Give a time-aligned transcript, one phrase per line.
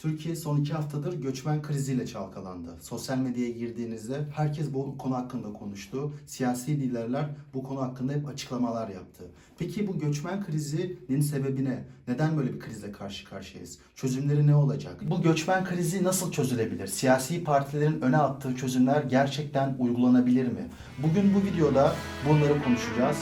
[0.00, 2.76] Türkiye son iki haftadır göçmen kriziyle çalkalandı.
[2.80, 6.12] Sosyal medyaya girdiğinizde herkes bu konu hakkında konuştu.
[6.26, 9.24] Siyasi liderler bu konu hakkında hep açıklamalar yaptı.
[9.58, 11.84] Peki bu göçmen krizinin sebebi ne?
[12.08, 13.78] Neden böyle bir krizle karşı karşıyayız?
[13.94, 15.00] Çözümleri ne olacak?
[15.10, 16.86] Bu göçmen krizi nasıl çözülebilir?
[16.86, 20.68] Siyasi partilerin öne attığı çözümler gerçekten uygulanabilir mi?
[21.02, 21.94] Bugün bu videoda
[22.28, 23.16] bunları konuşacağız.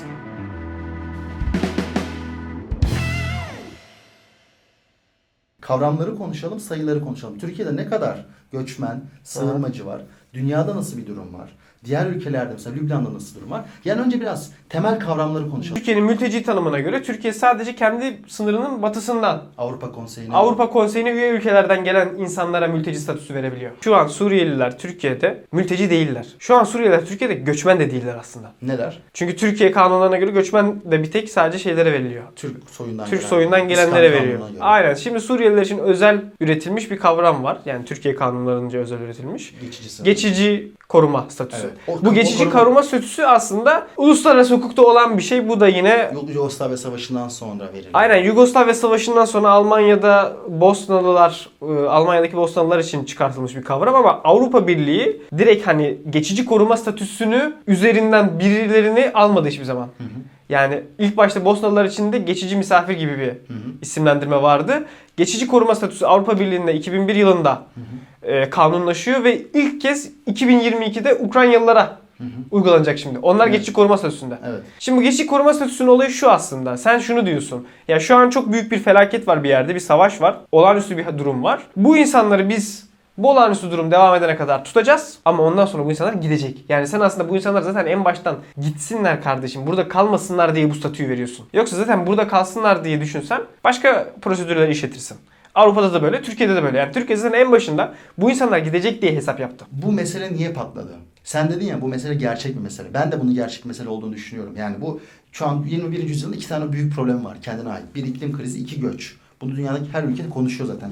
[5.69, 7.39] Kavramları konuşalım, sayıları konuşalım.
[7.39, 10.03] Türkiye'de ne kadar göçmen, sığınmacı var?
[10.35, 11.51] Dünyada nasıl bir durum var?
[11.85, 13.65] Diğer ülkelerde mesela Lübnan'da nasıl durum var?
[13.85, 15.77] Yani önce biraz temel kavramları konuşalım.
[15.77, 21.85] Türkiye'nin mülteci tanımına göre Türkiye sadece kendi sınırının batısından Avrupa Konseyi'ne Avrupa Konseyi'ne üye ülkelerden
[21.85, 23.73] gelen insanlara mülteci statüsü verebiliyor.
[23.81, 26.27] Şu an Suriyeliler Türkiye'de mülteci değiller.
[26.39, 28.53] Şu an Suriyeliler Türkiye'de göçmen de değiller aslında.
[28.63, 29.03] neler?
[29.15, 32.23] Çünkü Türkiye kanunlarına göre göçmen de bir tek sadece şeylere veriliyor.
[32.37, 34.39] Türk soyundan Türk gelen, soyundan gelenlere veriyor.
[34.39, 34.61] göre.
[34.61, 34.95] Aynen.
[34.95, 37.59] Şimdi Suriyeliler için özel üretilmiş bir kavram var.
[37.67, 39.55] Yani Türkiye kanunlarınca özel üretilmiş.
[39.61, 40.03] Geçici.
[40.03, 41.63] Geçici koruma statüsü.
[41.67, 41.68] Evet.
[41.89, 45.49] O- Bu geçici koruma- koruma statüsü aslında uluslararası hukukta olan bir şey.
[45.49, 47.89] Bu da yine Yu- Yugoslavya Savaşı'ndan sonra verildi.
[47.95, 54.67] Aynen Yugoslavya Savaşı'ndan sonra Almanya'da Bosnalılar, e, Almanya'daki Bosnalılar için çıkartılmış bir kavram ama Avrupa
[54.67, 59.83] Birliği direkt hani geçici koruma statüsünü üzerinden birilerini almadı hiçbir zaman.
[59.99, 60.38] Hı hı.
[60.49, 63.73] Yani ilk başta Bosnalılar için de geçici misafir gibi bir Hı hı.
[63.83, 64.85] isimlendirme vardı.
[65.17, 68.31] Geçici koruma statüsü Avrupa Birliği'nde 2001 yılında Hı hı.
[68.33, 72.29] e, kanunlaşıyor ve ilk kez 2022'de Ukraynalılara Hı hı.
[72.51, 73.19] uygulanacak şimdi.
[73.19, 73.55] Onlar Evet.
[73.55, 74.39] geçici koruma statüsünde.
[74.49, 74.61] Evet.
[74.79, 76.77] Şimdi bu geçici koruma statüsünün olayı şu aslında.
[76.77, 77.67] Sen şunu diyorsun.
[77.89, 79.75] Ya şu an çok büyük bir felaket var bir yerde.
[79.75, 80.37] Bir savaş var.
[80.53, 81.61] Olağanüstü bir durum var.
[81.77, 82.88] Bu insanları biz
[83.19, 85.19] bu olağanüstü durum devam edene kadar tutacağız.
[85.25, 86.65] Ama ondan sonra bu insanlar gidecek.
[86.69, 89.67] Yani sen aslında bu insanlar zaten en baştan gitsinler kardeşim.
[89.67, 91.47] Burada kalmasınlar diye bu statüyü veriyorsun.
[91.53, 95.19] Yoksa zaten burada kalsınlar diye düşünsen başka prosedürler işletirsin.
[95.55, 96.79] Avrupa'da da böyle, Türkiye'de de böyle.
[96.79, 99.67] Yani Türkiye zaten en başında bu insanlar gidecek diye hesap yaptı.
[99.73, 100.93] Bu mesele niye patladı?
[101.25, 102.95] Sen dedin ya bu mesele gerçek bir mesele.
[102.95, 104.55] Ben de bunun gerçek bir mesele olduğunu düşünüyorum.
[104.57, 105.01] Yani bu
[105.33, 106.09] şu an 21.
[106.09, 107.85] yüzyılda iki tane büyük problem var kendine ait.
[107.95, 109.17] Bir iklim krizi, iki göç.
[109.41, 110.91] Bunu dünyadaki her ülke konuşuyor zaten.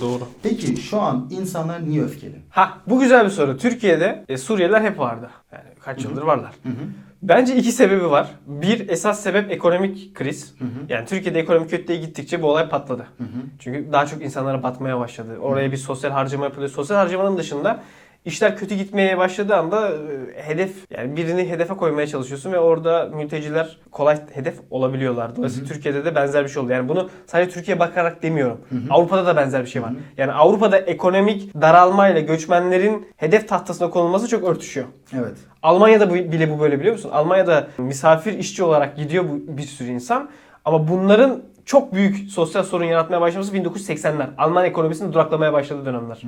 [0.00, 0.28] doğru.
[0.42, 2.42] Peki şu an insanlar niye öfkeli?
[2.50, 3.56] Ha bu güzel bir soru.
[3.56, 5.30] Türkiye'de e, Suriyeliler hep vardı.
[5.52, 6.52] Yani kaç yıldır varlar.
[6.62, 6.74] Hı hı.
[7.22, 8.30] Bence iki sebebi var.
[8.46, 10.54] Bir esas sebep ekonomik kriz.
[10.58, 10.68] Hı hı.
[10.88, 13.06] Yani Türkiye'de ekonomik kötüye gittikçe bu olay patladı.
[13.18, 13.42] Hı hı.
[13.58, 15.38] Çünkü daha çok insanlara batmaya başladı.
[15.38, 16.70] Oraya bir sosyal harcama yapılıyor.
[16.70, 17.80] Sosyal harcamanın dışında
[18.24, 19.94] işler kötü gitmeye başladığı anda e,
[20.42, 25.36] hedef yani birini hedefe koymaya çalışıyorsun ve orada mülteciler kolay hedef olabiliyorlar.
[25.36, 26.72] Dolayısıyla Türkiye'de de benzer bir şey oldu.
[26.72, 28.60] Yani bunu sadece Türkiye bakarak demiyorum.
[28.90, 29.92] Avrupa'da da benzer bir şey var.
[30.16, 34.86] Yani Avrupa'da ekonomik daralmayla göçmenlerin hedef tahtasına konulması çok örtüşüyor.
[35.14, 35.36] Evet.
[35.62, 37.10] Almanya'da bu- bile bu böyle biliyor musun?
[37.12, 40.30] Almanya'da misafir işçi olarak gidiyor bu bir sürü insan.
[40.64, 44.26] Ama bunların çok büyük sosyal sorun yaratmaya başlaması 1980'ler.
[44.38, 46.22] Alman ekonomisinin duraklamaya başladığı dönemler.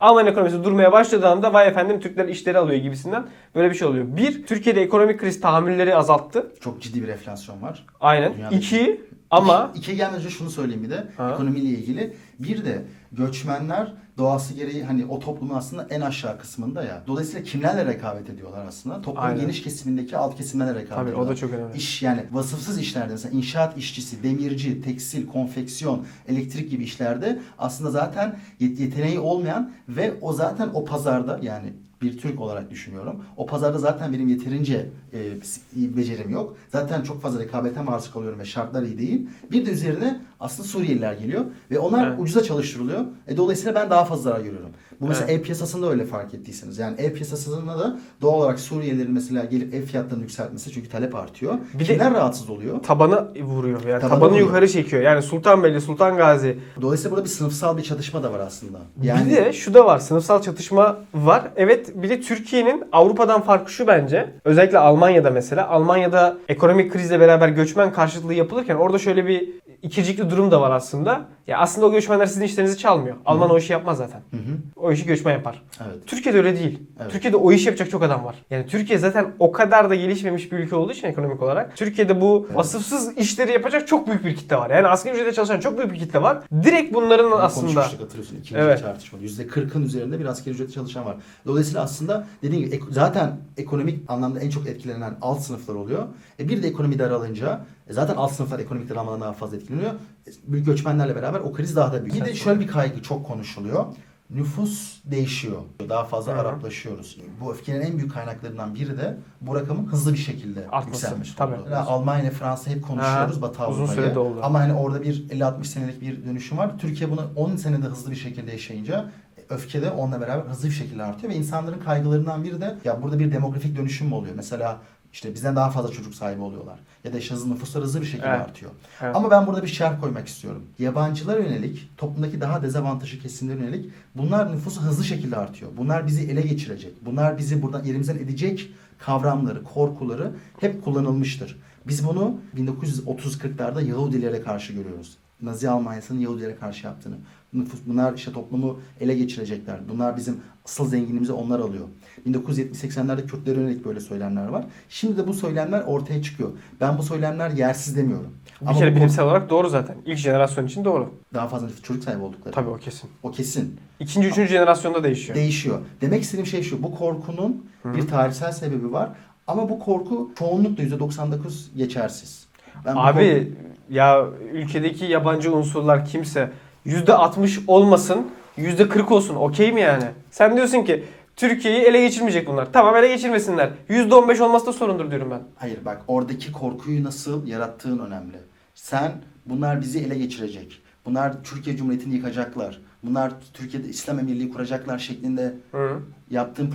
[0.00, 4.04] Alman ekonomisi durmaya başladığı anda vay efendim Türkler işleri alıyor gibisinden böyle bir şey oluyor.
[4.16, 6.52] Bir, Türkiye'de ekonomik kriz tahammülleri azalttı.
[6.60, 7.86] Çok ciddi bir enflasyon var.
[8.00, 8.34] Aynen.
[8.34, 9.00] Dünyada- İki,
[9.30, 11.30] ama İki, ikiye gelmeden önce şunu söyleyeyim bir de Ha.
[11.34, 12.16] ekonomiyle ilgili.
[12.38, 12.82] Bir de
[13.12, 17.02] göçmenler doğası gereği hani o toplumun aslında en aşağı kısmında ya.
[17.06, 19.02] Dolayısıyla kimlerle rekabet ediyorlar aslında?
[19.02, 19.40] Toplumun Aynen.
[19.40, 21.32] geniş kesimindeki alt kesimlerle rekabet Tabii, o ediyorlar.
[21.32, 21.76] da çok önemli.
[21.76, 28.36] İş yani vasıfsız işlerde mesela inşaat işçisi, demirci, tekstil, konfeksiyon, elektrik gibi işlerde aslında zaten
[28.60, 31.72] yet- yeteneği olmayan ve o zaten o pazarda yani
[32.02, 33.24] bir Türk olarak düşünüyorum.
[33.36, 36.56] O pazarda zaten benim yeterince e, becerim yok.
[36.72, 39.28] Zaten çok fazla rekabete maruz kalıyorum ve şartlar iyi değil.
[39.52, 42.18] Bir de üzerine aslında Suriyeliler geliyor ve onlar Evet.
[42.20, 43.00] ucuza çalıştırılıyor.
[43.28, 44.70] E, dolayısıyla ben daha fazla zarar görüyorum.
[45.00, 45.40] Bu mesela Evet.
[45.40, 46.78] ev piyasasında öyle fark ettiyseniz.
[46.78, 51.54] Yani ev piyasasında da doğal olarak Suriyelilerin mesela gelip ev fiyatlarını yükseltmesi çünkü talep artıyor.
[51.74, 52.82] Bir de- Kimler rahatsız oluyor?
[52.82, 53.80] tabanı vuruyor.
[53.84, 54.46] Yani Tabanı tabanı vuruyor.
[54.46, 55.02] yukarı çekiyor.
[55.02, 58.78] Yani Sultanbeyli, Sultan Gazi, Dolayısıyla burada bir sınıfsal bir çatışma da var aslında.
[59.02, 59.98] Yani Bir de şu da var.
[59.98, 61.42] Sınıfsal çatışma var.
[61.56, 64.30] Evet bir de Türkiye'nin Avrupa'dan farkı şu bence.
[64.44, 65.68] Özellikle Almanya'da mesela.
[65.68, 69.48] Almanya'da ekonomik krizle beraber göçmen karşıtlığı yapılırken orada şöyle bir
[69.82, 71.28] ikircikli durum da var aslında.
[71.46, 73.16] Ya aslında o göçmenler sizin işlerinizi çalmıyor.
[73.26, 74.20] Alman o işi yapmaz zaten.
[74.30, 74.56] Hı hı.
[74.76, 75.62] O işi göçmen yapar.
[75.80, 76.06] Evet.
[76.06, 76.78] Türkiye'de öyle değil.
[77.00, 77.12] Evet.
[77.12, 78.34] Türkiye'de o iş yapacak çok adam var.
[78.50, 81.76] Yani Türkiye zaten o kadar da gelişmemiş bir ülke olduğu için ekonomik olarak.
[81.76, 82.56] Türkiye'de bu Evet.
[82.56, 84.70] vasıfsız işleri yapacak çok büyük bir kitle var.
[84.70, 86.38] Yani asgari ücretle çalışan çok büyük bir kitle var.
[86.62, 88.82] Direkt bunların Bunu aslında hatırlıyorsun ikinci Evet.
[88.82, 89.18] tartışma.
[89.18, 91.16] %40'ın üzerinde bir asgari ücretli çalışan var.
[91.46, 96.02] Dolayısıyla aslında dediğim gibi zaten ekonomik anlamda en çok etkilenen alt sınıflar oluyor.
[96.40, 97.60] E bir de ekonomi daralınca
[97.92, 99.90] e zaten alt sınıflar ekonomik daralmadan daha fazla etkileniyor.
[100.26, 102.14] E, büyük göçmenlerle beraber o kriz daha da büyük.
[102.14, 103.84] Bir de şöyle bir kaygı çok konuşuluyor.
[104.30, 105.62] nüfus değişiyor.
[105.88, 106.40] Daha fazla Hı hı.
[106.40, 107.18] Araplaşıyoruz.
[107.40, 111.54] Bu öfkenin en büyük kaynaklarından biri de bu rakamın hızlı bir şekilde Artması, yükselmiş tabii.
[111.54, 111.62] oldu.
[111.64, 114.18] Mesela Almanya, Fransa hep konuşuyoruz Aha, Batı uzun Avrupa'yı.
[114.18, 114.40] oldu.
[114.42, 116.78] Ama hani orada bir 50-60 senelik bir dönüşüm var.
[116.78, 119.10] Türkiye bunu 10 senede hızlı bir şekilde yaşayınca
[119.48, 123.18] öfke de onunla beraber hızlı bir şekilde artıyor ve insanların kaygılarından biri de ya burada
[123.18, 124.34] bir demografik dönüşüm mü oluyor?
[124.36, 124.78] Mesela
[125.12, 126.78] işte bizden daha fazla çocuk sahibi oluyorlar.
[127.04, 128.40] Ya da işte hızlı nüfuslar hızlı bir şekilde Evet.
[128.40, 128.70] artıyor.
[129.00, 129.16] Evet.
[129.16, 130.62] Ama ben burada bir şerh koymak istiyorum.
[130.78, 135.70] Yabancılara yönelik, toplumdaki daha dezavantajlı kesimlere yönelik bunlar nüfusu hızlı şekilde artıyor.
[135.76, 136.92] Bunlar bizi ele geçirecek.
[137.04, 141.56] Bunlar bizi buradan yerimizden edecek kavramları, korkuları hep kullanılmıştır.
[141.86, 145.16] Biz bunu 1930-40'larda Yahudilere karşı görüyoruz.
[145.42, 147.14] Nazi Almanya'sının Yahudilere karşı yaptığını.
[147.52, 149.80] Nüfus, bunlar işte toplumu ele geçirecekler.
[149.88, 151.84] Bunlar bizim asıl zenginliğimizi onlar alıyor.
[152.26, 154.64] 1970-80'lerde Kürtlere yönelik böyle söylemler var.
[154.88, 156.50] Şimdi de bu söylemler ortaya çıkıyor.
[156.80, 158.34] Ben bu söylemler yersiz demiyorum.
[158.60, 159.96] Bir kere bu bilimsel olarak doğru zaten.
[160.06, 161.14] İlk jenerasyon için doğru.
[161.34, 162.54] daha fazla çocuk sahibi oldukları.
[162.54, 163.10] Tabii o kesin.
[163.22, 163.80] O kesin.
[164.00, 165.36] İkinci, üçüncü jenerasyonda değişiyor.
[165.36, 165.78] Değişiyor.
[166.00, 166.82] Demek istediğim şey şu.
[166.82, 169.10] Bu korkunun bir tarihsel sebebi var.
[169.46, 172.46] Ama bu korku çoğunlukla %99 geçersiz.
[172.84, 173.52] Ben bu Abi
[173.90, 176.50] ya ülkedeki yabancı unsurlar kimse
[176.86, 178.26] %60 olmasın,
[178.58, 179.34] %40 olsun.
[179.34, 180.04] Okey mi yani?
[180.30, 181.04] Sen diyorsun ki
[181.36, 182.72] Türkiye'yi ele geçirmeyecek bunlar.
[182.72, 183.70] Tamam ele geçirmesinler.
[183.88, 185.40] %15 olması da sorundur diyorum ben.
[185.56, 188.36] Hayır bak oradaki korkuyu nasıl yarattığın önemli.
[188.74, 189.12] Sen
[189.46, 190.82] bunlar bizi ele geçirecek.
[191.06, 192.80] Bunlar Türkiye Cumhuriyeti'ni yıkacaklar.
[193.02, 195.98] Bunlar Türkiye'de İslam Emirliği kuracaklar şeklinde Hı.
[196.30, 196.74] yaptığın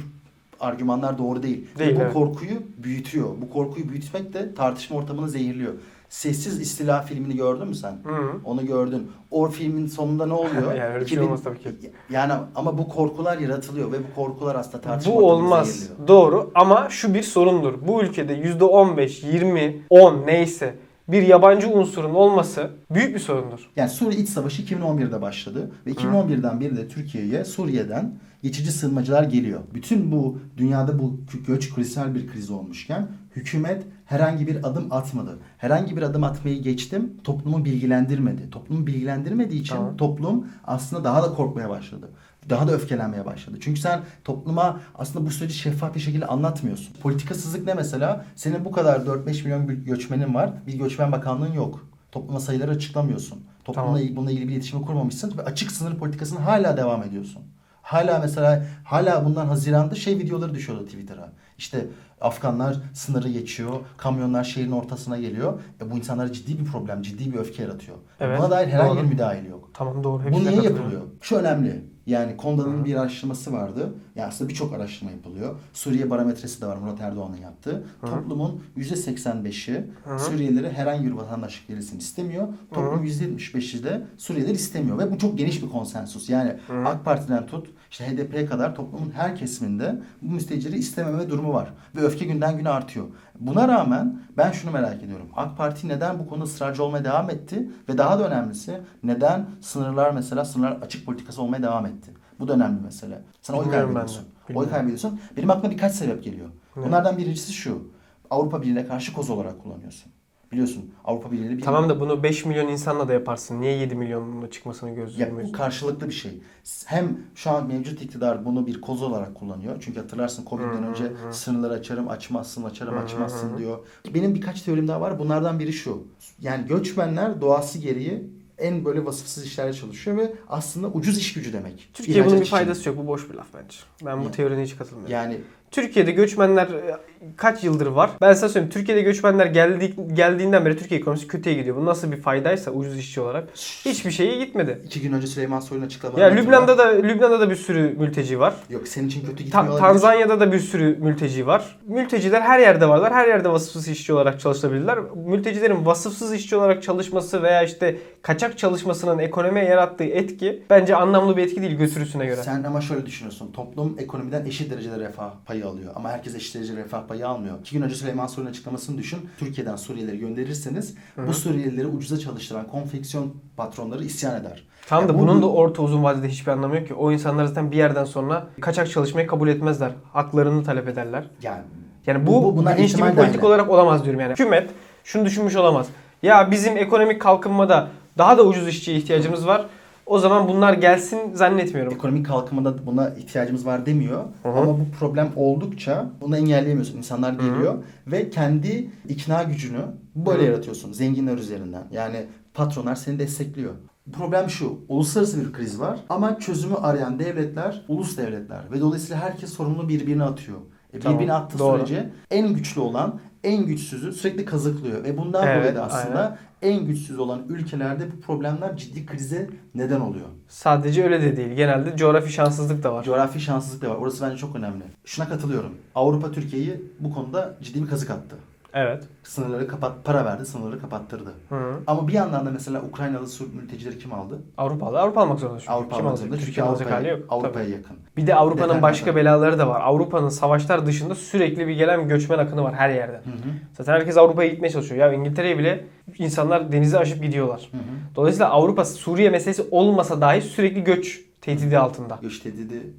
[0.59, 1.67] argümanlar doğru değil.
[1.79, 2.13] Değil, bu evet.
[2.13, 3.29] korkuyu büyütüyor.
[3.41, 5.73] Bu korkuyu büyütmek de tartışma ortamını zehirliyor.
[6.09, 7.91] Sessiz İstila filmini gördün mü sen?
[7.91, 8.31] Hı.
[8.45, 9.11] Onu gördün.
[9.31, 10.75] O filmin sonunda ne oluyor?
[10.75, 11.91] Yani öyle bir şey 2000 olmaz tabii ki.
[12.09, 15.67] Yani ama bu korkular yaratılıyor ve bu korkular aslında tartışma Bu olmaz.
[15.67, 16.07] zehirliyor.
[16.07, 17.73] Doğru ama şu bir sorundur.
[17.87, 20.75] Bu ülkede %15, 20, 10 neyse
[21.07, 23.69] bir yabancı unsurun olması büyük bir sorundur.
[23.75, 28.11] Yani Suriye İç Savaşı 2011'de başladı ve 2011'den beri de Türkiye'ye Suriye'den
[28.43, 29.61] geçici sığınmacılar geliyor.
[29.73, 35.39] Bütün bu dünyada bu göç krizsel bir kriz olmuşken hükümet herhangi bir adım atmadı.
[35.57, 38.49] Herhangi bir adım atmayı geçtim toplumu bilgilendirmedi.
[38.49, 39.97] Toplumu bilgilendirmediği için Tamam.
[39.97, 42.09] toplum aslında daha da korkmaya başladı.
[42.49, 43.57] Daha da öfkelenmeye başladı.
[43.61, 46.93] Çünkü sen topluma aslında bu süreci şeffaf bir şekilde anlatmıyorsun.
[47.01, 48.25] Politikasızlık ne mesela?
[48.35, 50.53] Senin bu kadar 4-5 milyon bir göçmenin var.
[50.67, 51.87] Bir göçmen bakanlığın yok.
[52.11, 53.39] Topluma sayıları açıklamıyorsun.
[53.63, 54.01] Toplumla Tamam.
[54.01, 57.41] ilgili, bununla ilgili bir iletişimi kurmamışsın ve açık sınır politikasını hala devam ediyorsun.
[57.87, 61.29] Hala mesela hala bundan Haziran'da şey videoları düşüyordu Twitter'a.
[61.57, 61.85] İşte
[62.21, 65.59] Afganlar sınırı geçiyor, kamyonlar şehrin ortasına geliyor.
[65.81, 67.97] E bu insanlara ciddi bir problem, ciddi bir öfke yaratıyor.
[68.19, 69.03] Evet, Buna dair herhangi doğru.
[69.03, 69.69] bir müdahale yok.
[69.73, 70.23] Tamam doğru.
[70.33, 71.01] Bu niye yapılıyor?
[71.21, 71.83] Şu önemli.
[72.07, 73.93] Yani Konda'nın bir araştırması vardı.
[74.15, 75.55] Yani aslında birçok araştırma yapılıyor.
[75.73, 77.83] Suriye barometresi de var Murat Erdoğan'ın yaptığı.
[78.01, 78.07] Hı.
[78.07, 80.19] Toplumun %85'i Hı.
[80.19, 82.47] Suriyelilere herhangi bir vatandaşlık verilsin istemiyor.
[82.73, 84.97] Toplum %75'i de Suriyeliler istemiyor.
[84.97, 86.29] Ve bu çok geniş bir konsensus.
[86.29, 86.85] Yani Hı.
[86.85, 91.73] AK Parti'den tut işte HDP'ye kadar toplumun her kesiminde bu mültecileri istememe durumu var.
[91.95, 93.05] Ve öfke günden güne artıyor.
[93.39, 95.27] Buna rağmen ben şunu merak ediyorum.
[95.35, 97.71] AK Parti neden bu konuda ısrarcı olmaya devam etti?
[97.89, 102.11] Ve daha da önemlisi neden sınırlar mesela sınırlar açık politikası olmaya devam etti?
[102.39, 103.21] Bu da önemli mesele.
[103.41, 104.25] Sen oy Bilmiyorum kaybediyorsun.
[104.55, 105.19] Oy kaybediyorsun.
[105.37, 106.49] Benim aklıma birkaç sebep geliyor.
[106.75, 106.83] Ne?
[106.85, 107.91] Bunlardan birincisi şu.
[108.29, 110.11] Avrupa Birliği'ne karşı koz olarak kullanıyorsun.
[110.51, 113.61] Biliyorsun Avrupa Birliği'yle bir Tamam da bunu 5 milyon insanla da yaparsın.
[113.61, 115.43] Niye 7 milyonla çıkmasını Ya gözlüyorsun?
[115.43, 116.41] bu karşılıklı bir şey.
[116.85, 119.75] Hem şu an mevcut iktidar bunu bir koz olarak kullanıyor.
[119.81, 123.77] Çünkü hatırlarsın Covid'den önce sınırları açarım, açmazsın, açarım, açmazsın diyor.
[124.13, 125.19] Benim birkaç teorim daha var.
[125.19, 126.03] Bunlardan biri şu.
[126.41, 128.23] Yani göçmenler doğası gereği
[128.57, 131.89] en böyle vasıfsız işlerle çalışıyor ve aslında ucuz iş gücü demek.
[131.93, 132.55] Türkiye'ye bunun İhracat bir için.
[132.57, 132.97] faydası yok.
[132.97, 133.77] Bu boş bir laf bence.
[134.05, 135.13] Ben bu Ya- teoriye hiç katılmıyorum.
[135.13, 135.37] Yani
[135.71, 136.97] Türkiye'de göçmenler e,
[137.37, 138.09] kaç yıldır var?
[138.21, 138.73] Ben sana söyleyeyim.
[138.73, 141.75] Türkiye'de göçmenler geldi, geldiğinden beri Türkiye ekonomisi kötüye gidiyor.
[141.75, 143.47] Bu nasıl bir faydaysa ucuz işçi olarak
[143.85, 144.81] hiçbir şeye gitmedi.
[144.85, 148.53] iki gün önce Süleyman Soylu'nun açıklamaları Ya Lübnan'da da Lübnan'da da bir sürü mülteci var.
[148.69, 149.79] Yok senin için kötü Ta- gitmiyor olabilir.
[149.81, 151.79] Tanzanya'da da bir sürü mülteci var.
[151.87, 153.13] Mülteciler her yerde varlar.
[153.13, 154.99] Her yerde vasıfsız işçi olarak çalışabilirler.
[155.25, 161.43] Mültecilerin vasıfsız işçi olarak çalışması veya işte kaçak çalışmasının ekonomiye yarattığı etki bence anlamlı bir
[161.43, 162.43] etki değil götürüsüne göre.
[162.43, 163.51] Sen ama şöyle düşünüyorsun.
[163.51, 165.91] Toplum ekonomiden eşit derecede refah payı alıyor.
[165.95, 167.59] Ama herkes eşit derecede refah payı almıyor.
[167.59, 169.19] İki gün önce Süleyman Soylu'nun açıklamasını düşün.
[169.39, 171.27] Türkiye'den Suriyelileri gönderirseniz Hı.
[171.27, 174.63] bu Suriyelileri ucuza çalıştıran konfeksiyon patronları isyan eder.
[174.87, 176.93] Tamam da Ya bu- bunun da orta uzun vadede hiçbir anlamı yok ki.
[176.93, 179.91] O insanlar zaten bir yerden sonra kaçak çalışmayı kabul etmezler.
[180.13, 181.23] Haklarını talep ederler.
[181.41, 181.61] Yani
[182.07, 183.45] Yani Bu- bu, bilinçli bir politik dahili.
[183.45, 184.31] olarak olamaz diyorum yani.
[184.31, 184.69] Hükümet
[185.03, 185.87] şunu düşünmüş olamaz.
[186.23, 187.87] Ya bizim ekonomik kalkınmada
[188.17, 189.65] daha da ucuz işçiye ihtiyacımız var.
[190.07, 191.93] O zaman bunlar gelsin zannetmiyorum.
[191.93, 194.23] ekonomik kalkınmada buna ihtiyacımız var demiyor.
[194.43, 194.53] Hı hı.
[194.53, 196.97] Ama bu problem oldukça bunu engelleyemiyorsun.
[196.97, 199.81] İnsanlar geliyor ve kendi ikna gücünü
[200.15, 200.45] böyle Hı hı.
[200.51, 200.93] yaratıyorsun.
[200.93, 201.83] Zenginler üzerinden.
[201.91, 203.73] Yani patronlar seni destekliyor.
[204.13, 209.49] Problem şu, uluslararası bir kriz var ama çözümü arayan devletler ulus devletler ve dolayısıyla herkes
[209.53, 210.57] sorumluluğu birbirine atıyor.
[210.93, 211.77] E, Tamam, birbirine attığı doğru.
[211.77, 216.85] sürece en güçlü olan en güçsüzü sürekli kazıklıyor ve bundan Evet, dolayı da aslında en
[216.85, 220.25] güçsüz olan ülkelerde bu problemler ciddi krize neden oluyor.
[220.47, 221.51] Sadece öyle de değil.
[221.51, 223.03] Genelde coğrafi şanssızlık da var.
[223.03, 223.95] Coğrafi şanssızlık da var.
[223.95, 224.83] Orası bence çok önemli.
[225.05, 225.71] Şuna katılıyorum.
[225.95, 228.35] Avrupa Türkiye'yi bu konuda ciddi bir kazık attı.
[228.73, 229.03] Evet.
[229.23, 231.33] Sınırları kapat, para verdi, sınırları kapattırdı.
[231.49, 231.79] Hı.
[231.87, 234.41] Ama bir yandan da mesela Ukraynalı Surp mültecileri kim aldı?
[234.57, 234.99] Avrupalı.
[234.99, 235.71] Avrupa almak zorunda çünkü.
[235.71, 236.37] Avrupa Kim almak zorunda.
[236.37, 237.17] Çünkü Avrupa'ya
[237.51, 237.71] Tabii.
[237.71, 237.97] yakın.
[238.17, 239.81] Bir de Avrupa'nın başka belaları da var.
[239.81, 243.21] Avrupa'nın savaşlar dışında sürekli bir gelen göçmen akını var her yerden.
[243.21, 243.53] Hı hı.
[243.73, 245.01] Zaten herkes Avrupa'ya gitmeye çalışıyor.
[245.01, 245.85] Ya İngiltere'ye bile
[246.17, 247.69] insanlar denizi aşıp gidiyorlar.
[247.71, 247.81] Hı hı.
[248.15, 252.19] Dolayısıyla Avrupa Suriye meselesi olmasa dahi sürekli göç tehdidi altında.
[252.21, 252.93] Göç tehdidi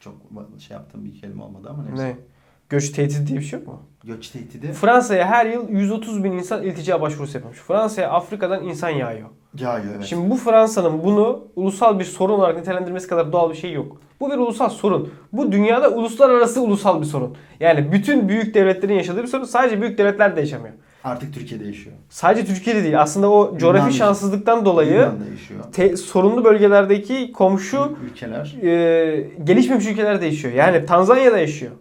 [0.00, 0.14] çok
[0.58, 2.04] şey yaptığım bir kelime olmadı ama neyse.
[2.04, 2.16] Ne?
[2.70, 3.82] Göç tehdidi diye bir şey yok mu?
[4.04, 7.58] Göç tehdidi Fransa'ya her yıl 130 bin insan iltica başvurusu yapmış.
[7.58, 9.28] Fransa'ya Afrika'dan insan yağıyor.
[9.58, 10.04] yağıyor evet.
[10.06, 13.96] Şimdi bu Fransa'nın bunu ulusal bir sorun olarak nitelendirmesi kadar doğal bir şey yok.
[14.20, 15.08] Bu bir ulusal sorun.
[15.32, 17.36] Bu dünyada uluslararası ulusal bir sorun.
[17.60, 19.44] Yani bütün büyük devletlerin yaşadığı bir sorun.
[19.44, 20.74] Sadece büyük devletler de yaşamıyor.
[21.04, 21.96] Artık Türkiye'de yaşıyor.
[22.08, 23.00] Sadece Türkiye'de değil.
[23.00, 25.08] Aslında o coğrafi Yunan- şanssızlıktan dolayı
[25.72, 30.54] te- sorunlu bölgelerdeki komşu ülkeler e, gelişmemiş ülkeler de yaşıyor.
[30.54, 31.72] Yani Tanzanya'da yaşıyor.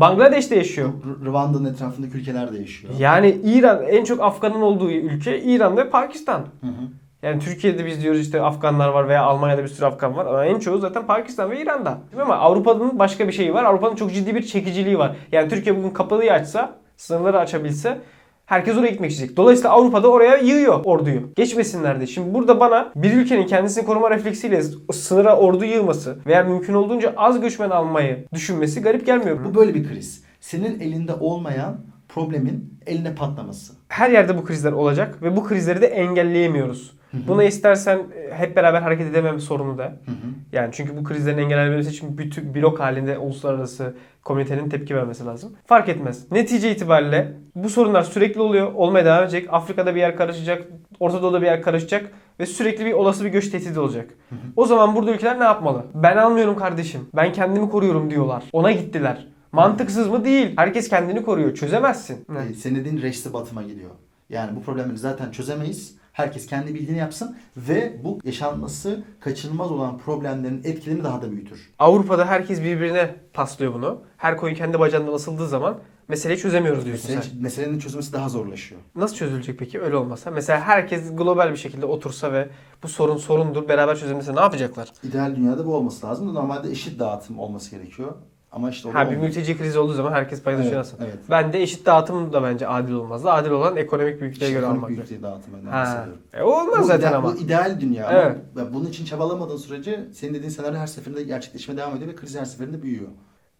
[0.00, 0.92] Bangladeş'te yaşıyor.
[1.24, 2.94] Rwanda'nın etrafındaki ülkeler de yaşıyor.
[2.98, 6.40] Yani İran en çok Afgan'ın olduğu ülke İran ve Pakistan.
[6.40, 6.86] Hı hı.
[7.22, 10.58] Yani Türkiye'de biz diyoruz işte Afganlar var veya Almanya'da bir sürü Afgan var ama en
[10.58, 11.98] çoğu zaten Pakistan ve İran'da.
[12.12, 12.22] Değil mi?
[12.22, 13.64] Ama Avrupa'nın başka bir şeyi var.
[13.64, 15.16] Avrupa'nın çok ciddi bir çekiciliği var.
[15.32, 17.98] Yani Türkiye bugün kapalıyı açsa, sınırları açabilse
[18.46, 19.36] herkes oraya gitmek isteyecek.
[19.36, 21.32] Dolayısıyla Avrupa'da oraya yığıyor orduyu.
[21.36, 22.06] Geçmesinler diye.
[22.06, 24.62] Şimdi burada bana bir ülkenin kendisini koruma refleksiyle
[24.92, 29.44] sınıra ordu yığması veya mümkün olduğunca az göçmen almayı düşünmesi garip gelmiyor.
[29.44, 30.24] Bu böyle bir kriz.
[30.40, 31.76] Senin elinde olmayan
[32.08, 33.72] problemin eline patlaması.
[33.88, 36.95] her yerde bu krizler olacak ve bu krizleri de engelleyemiyoruz.
[37.28, 39.84] Buna istersen e, hep beraber hareket edemem sorunu da.
[39.84, 40.16] Hı hı.
[40.52, 43.94] Yani çünkü bu krizlerin engellenmesi için bütün blok halinde uluslararası
[44.24, 45.52] komitenin tepki vermesi lazım.
[45.66, 46.32] Fark etmez.
[46.32, 48.72] Netice itibariyle bu sorunlar sürekli oluyor.
[48.74, 49.48] Olmaya devam edecek.
[49.50, 50.62] Afrika'da bir yer karışacak.
[51.00, 52.10] Orta Doğu'da bir yer karışacak.
[52.40, 54.10] Ve sürekli bir olası bir göç tehdidi olacak.
[54.56, 55.84] O zaman burada ülkeler ne yapmalı?
[55.94, 57.00] Ben almıyorum kardeşim.
[57.16, 58.44] Ben kendimi koruyorum diyorlar.
[58.52, 59.26] Ona gittiler.
[59.52, 60.24] Mantıksız mı?
[60.24, 60.52] Değil.
[60.56, 61.54] Herkes kendini koruyor.
[61.54, 62.26] Çözemezsin.
[62.50, 63.90] E, senin dediğin reşte batıma gidiyor.
[64.30, 65.96] Yani bu problemleri zaten çözemeyiz.
[66.16, 71.70] Herkes kendi bildiğini yapsın ve bu yaşanması kaçınılmaz olan problemlerin etkilerini daha da büyütür.
[71.78, 74.02] Avrupa'da herkes birbirine paslıyor bunu.
[74.16, 77.42] Her koyun kendi bacağından asıldığı zaman meseleyi çözemiyoruz diyorsun Mesele, sen.
[77.42, 78.80] meselenin çözülmesi daha zorlaşıyor.
[78.94, 80.30] Nasıl çözülecek peki öyle olmasa?
[80.30, 82.48] Mesela herkes global bir şekilde otursa ve
[82.82, 84.92] bu sorun sorundur beraber çözülmesi ne yapacaklar?
[85.02, 86.34] İdeal dünyada bu olması lazım.
[86.34, 88.12] Normalde eşit dağıtım olması gerekiyor.
[88.56, 89.22] Ama işte Ha bir olmuyor.
[89.22, 91.18] mülteci krizi olduğu zaman herkes paylaşıyor Evet, evet.
[91.30, 93.30] Ben de eşit dağıtım da bence adil olmazdı.
[93.30, 94.90] Adil olan ekonomik büyüklüğe göre Ekonomik almak.
[94.90, 95.82] büyüklüğü dağıtımından Ha.
[95.84, 96.22] bahsediyorum.
[96.32, 97.32] E, olmaz Bu zaten ideal, ama.
[97.34, 98.36] Bu ideal dünya Evet.
[98.56, 102.36] ama bunun için çabalamadığın sürece senin dediğin senaryo her seferinde gerçekleşmeye devam ediyor ve kriz
[102.40, 103.08] her seferinde büyüyor.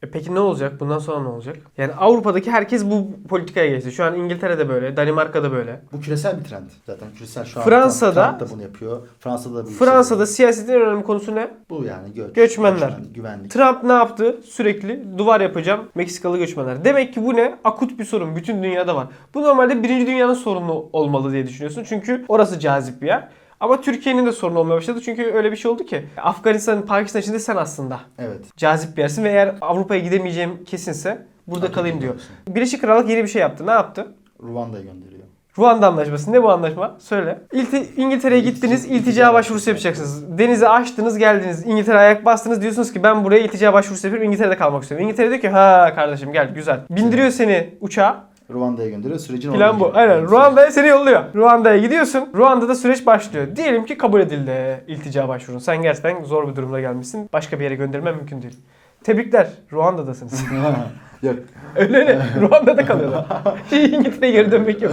[0.03, 0.81] E peki ne olacak?
[0.81, 1.57] Bundan sonra ne olacak?
[1.79, 3.93] Yani Avrupa'daki herkes bu politikaya geçti.
[3.93, 5.81] Şu an İngiltere'de böyle, Danimarka'da böyle.
[5.93, 6.71] Bu küresel bir trend.
[6.87, 9.03] Zaten küresel şu an Fransa'da- Trump da bunu yapıyor.
[9.21, 11.49] Fransa'da da bu Fransa'da siyasetin en önemli konusu ne?
[11.71, 12.89] bu yani göç, Göçmenler.
[12.89, 13.51] göçmen, güvenlik.
[13.51, 14.37] Trump ne yaptı?
[14.45, 16.85] Sürekli duvar yapacağım Meksikalı göçmenler.
[16.85, 17.59] Demek ki bu ne?
[17.65, 18.37] Akut bir sorun.
[18.37, 19.07] Bütün dünyada var.
[19.35, 21.85] Bu normalde birinci dünyanın sorunu olmalı diye düşünüyorsun.
[21.89, 23.29] Çünkü orası cazip bir yer.
[23.61, 25.01] Ama Türkiye'nin de sorunu olmaya başladı.
[25.05, 26.05] Çünkü öyle bir şey oldu ki.
[26.17, 28.57] Afganistan, Pakistan içinde sen aslında Evet.
[28.57, 32.15] cazip bir yersin ve eğer Avrupa'ya gidemeyeceğim kesinse burada Artık kalayım diyor.
[32.49, 33.67] Birleşik Krallık yeni bir şey yaptı.
[33.67, 34.07] Ne yaptı?
[34.43, 35.23] Ruanda'ya gönderiyor.
[35.59, 36.33] Ruanda Anlaşması.
[36.33, 36.97] Ne bu anlaşma?
[36.99, 37.41] Söyle.
[37.53, 40.39] İlti, İngiltere'ye gittiniz, iltica başvurusu yapacaksınız.
[40.39, 41.67] Denize açtınız, geldiniz.
[41.67, 42.63] İngiltere'ye ayak bastınız.
[42.63, 44.27] Diyorsunuz ki ben buraya iltica başvurusu yapıyorum.
[44.29, 45.07] İngiltere'de kalmak istiyorum.
[45.07, 46.81] İngiltere diyor ki ha kardeşim gel güzel.
[46.91, 48.25] Bindiriyor seni uçağa.
[48.51, 49.19] Ruanda'ya gönderiyor.
[49.19, 49.91] Sürecin Plan bu.
[49.95, 50.25] Aynen.
[50.25, 51.25] Ruanda'ya seni yolluyor.
[51.35, 52.29] Ruanda'ya gidiyorsun.
[52.35, 53.47] Ruanda'da süreç başlıyor.
[53.57, 55.59] Diyelim ki kabul edildi iltica başvurun.
[55.59, 57.31] Sen gerçekten zor bir durumda gelmişsin.
[57.33, 58.59] Başka bir yere göndermen mümkün değil.
[59.05, 59.49] Tebrikler.
[59.73, 60.45] Ruanda'dasınız.
[61.23, 61.35] Yok.
[61.77, 62.23] öyle öyle.
[62.41, 63.25] Ruanda'da kalıyorlar.
[63.71, 64.93] Şey, İngiltere'ye geri dönmek yok.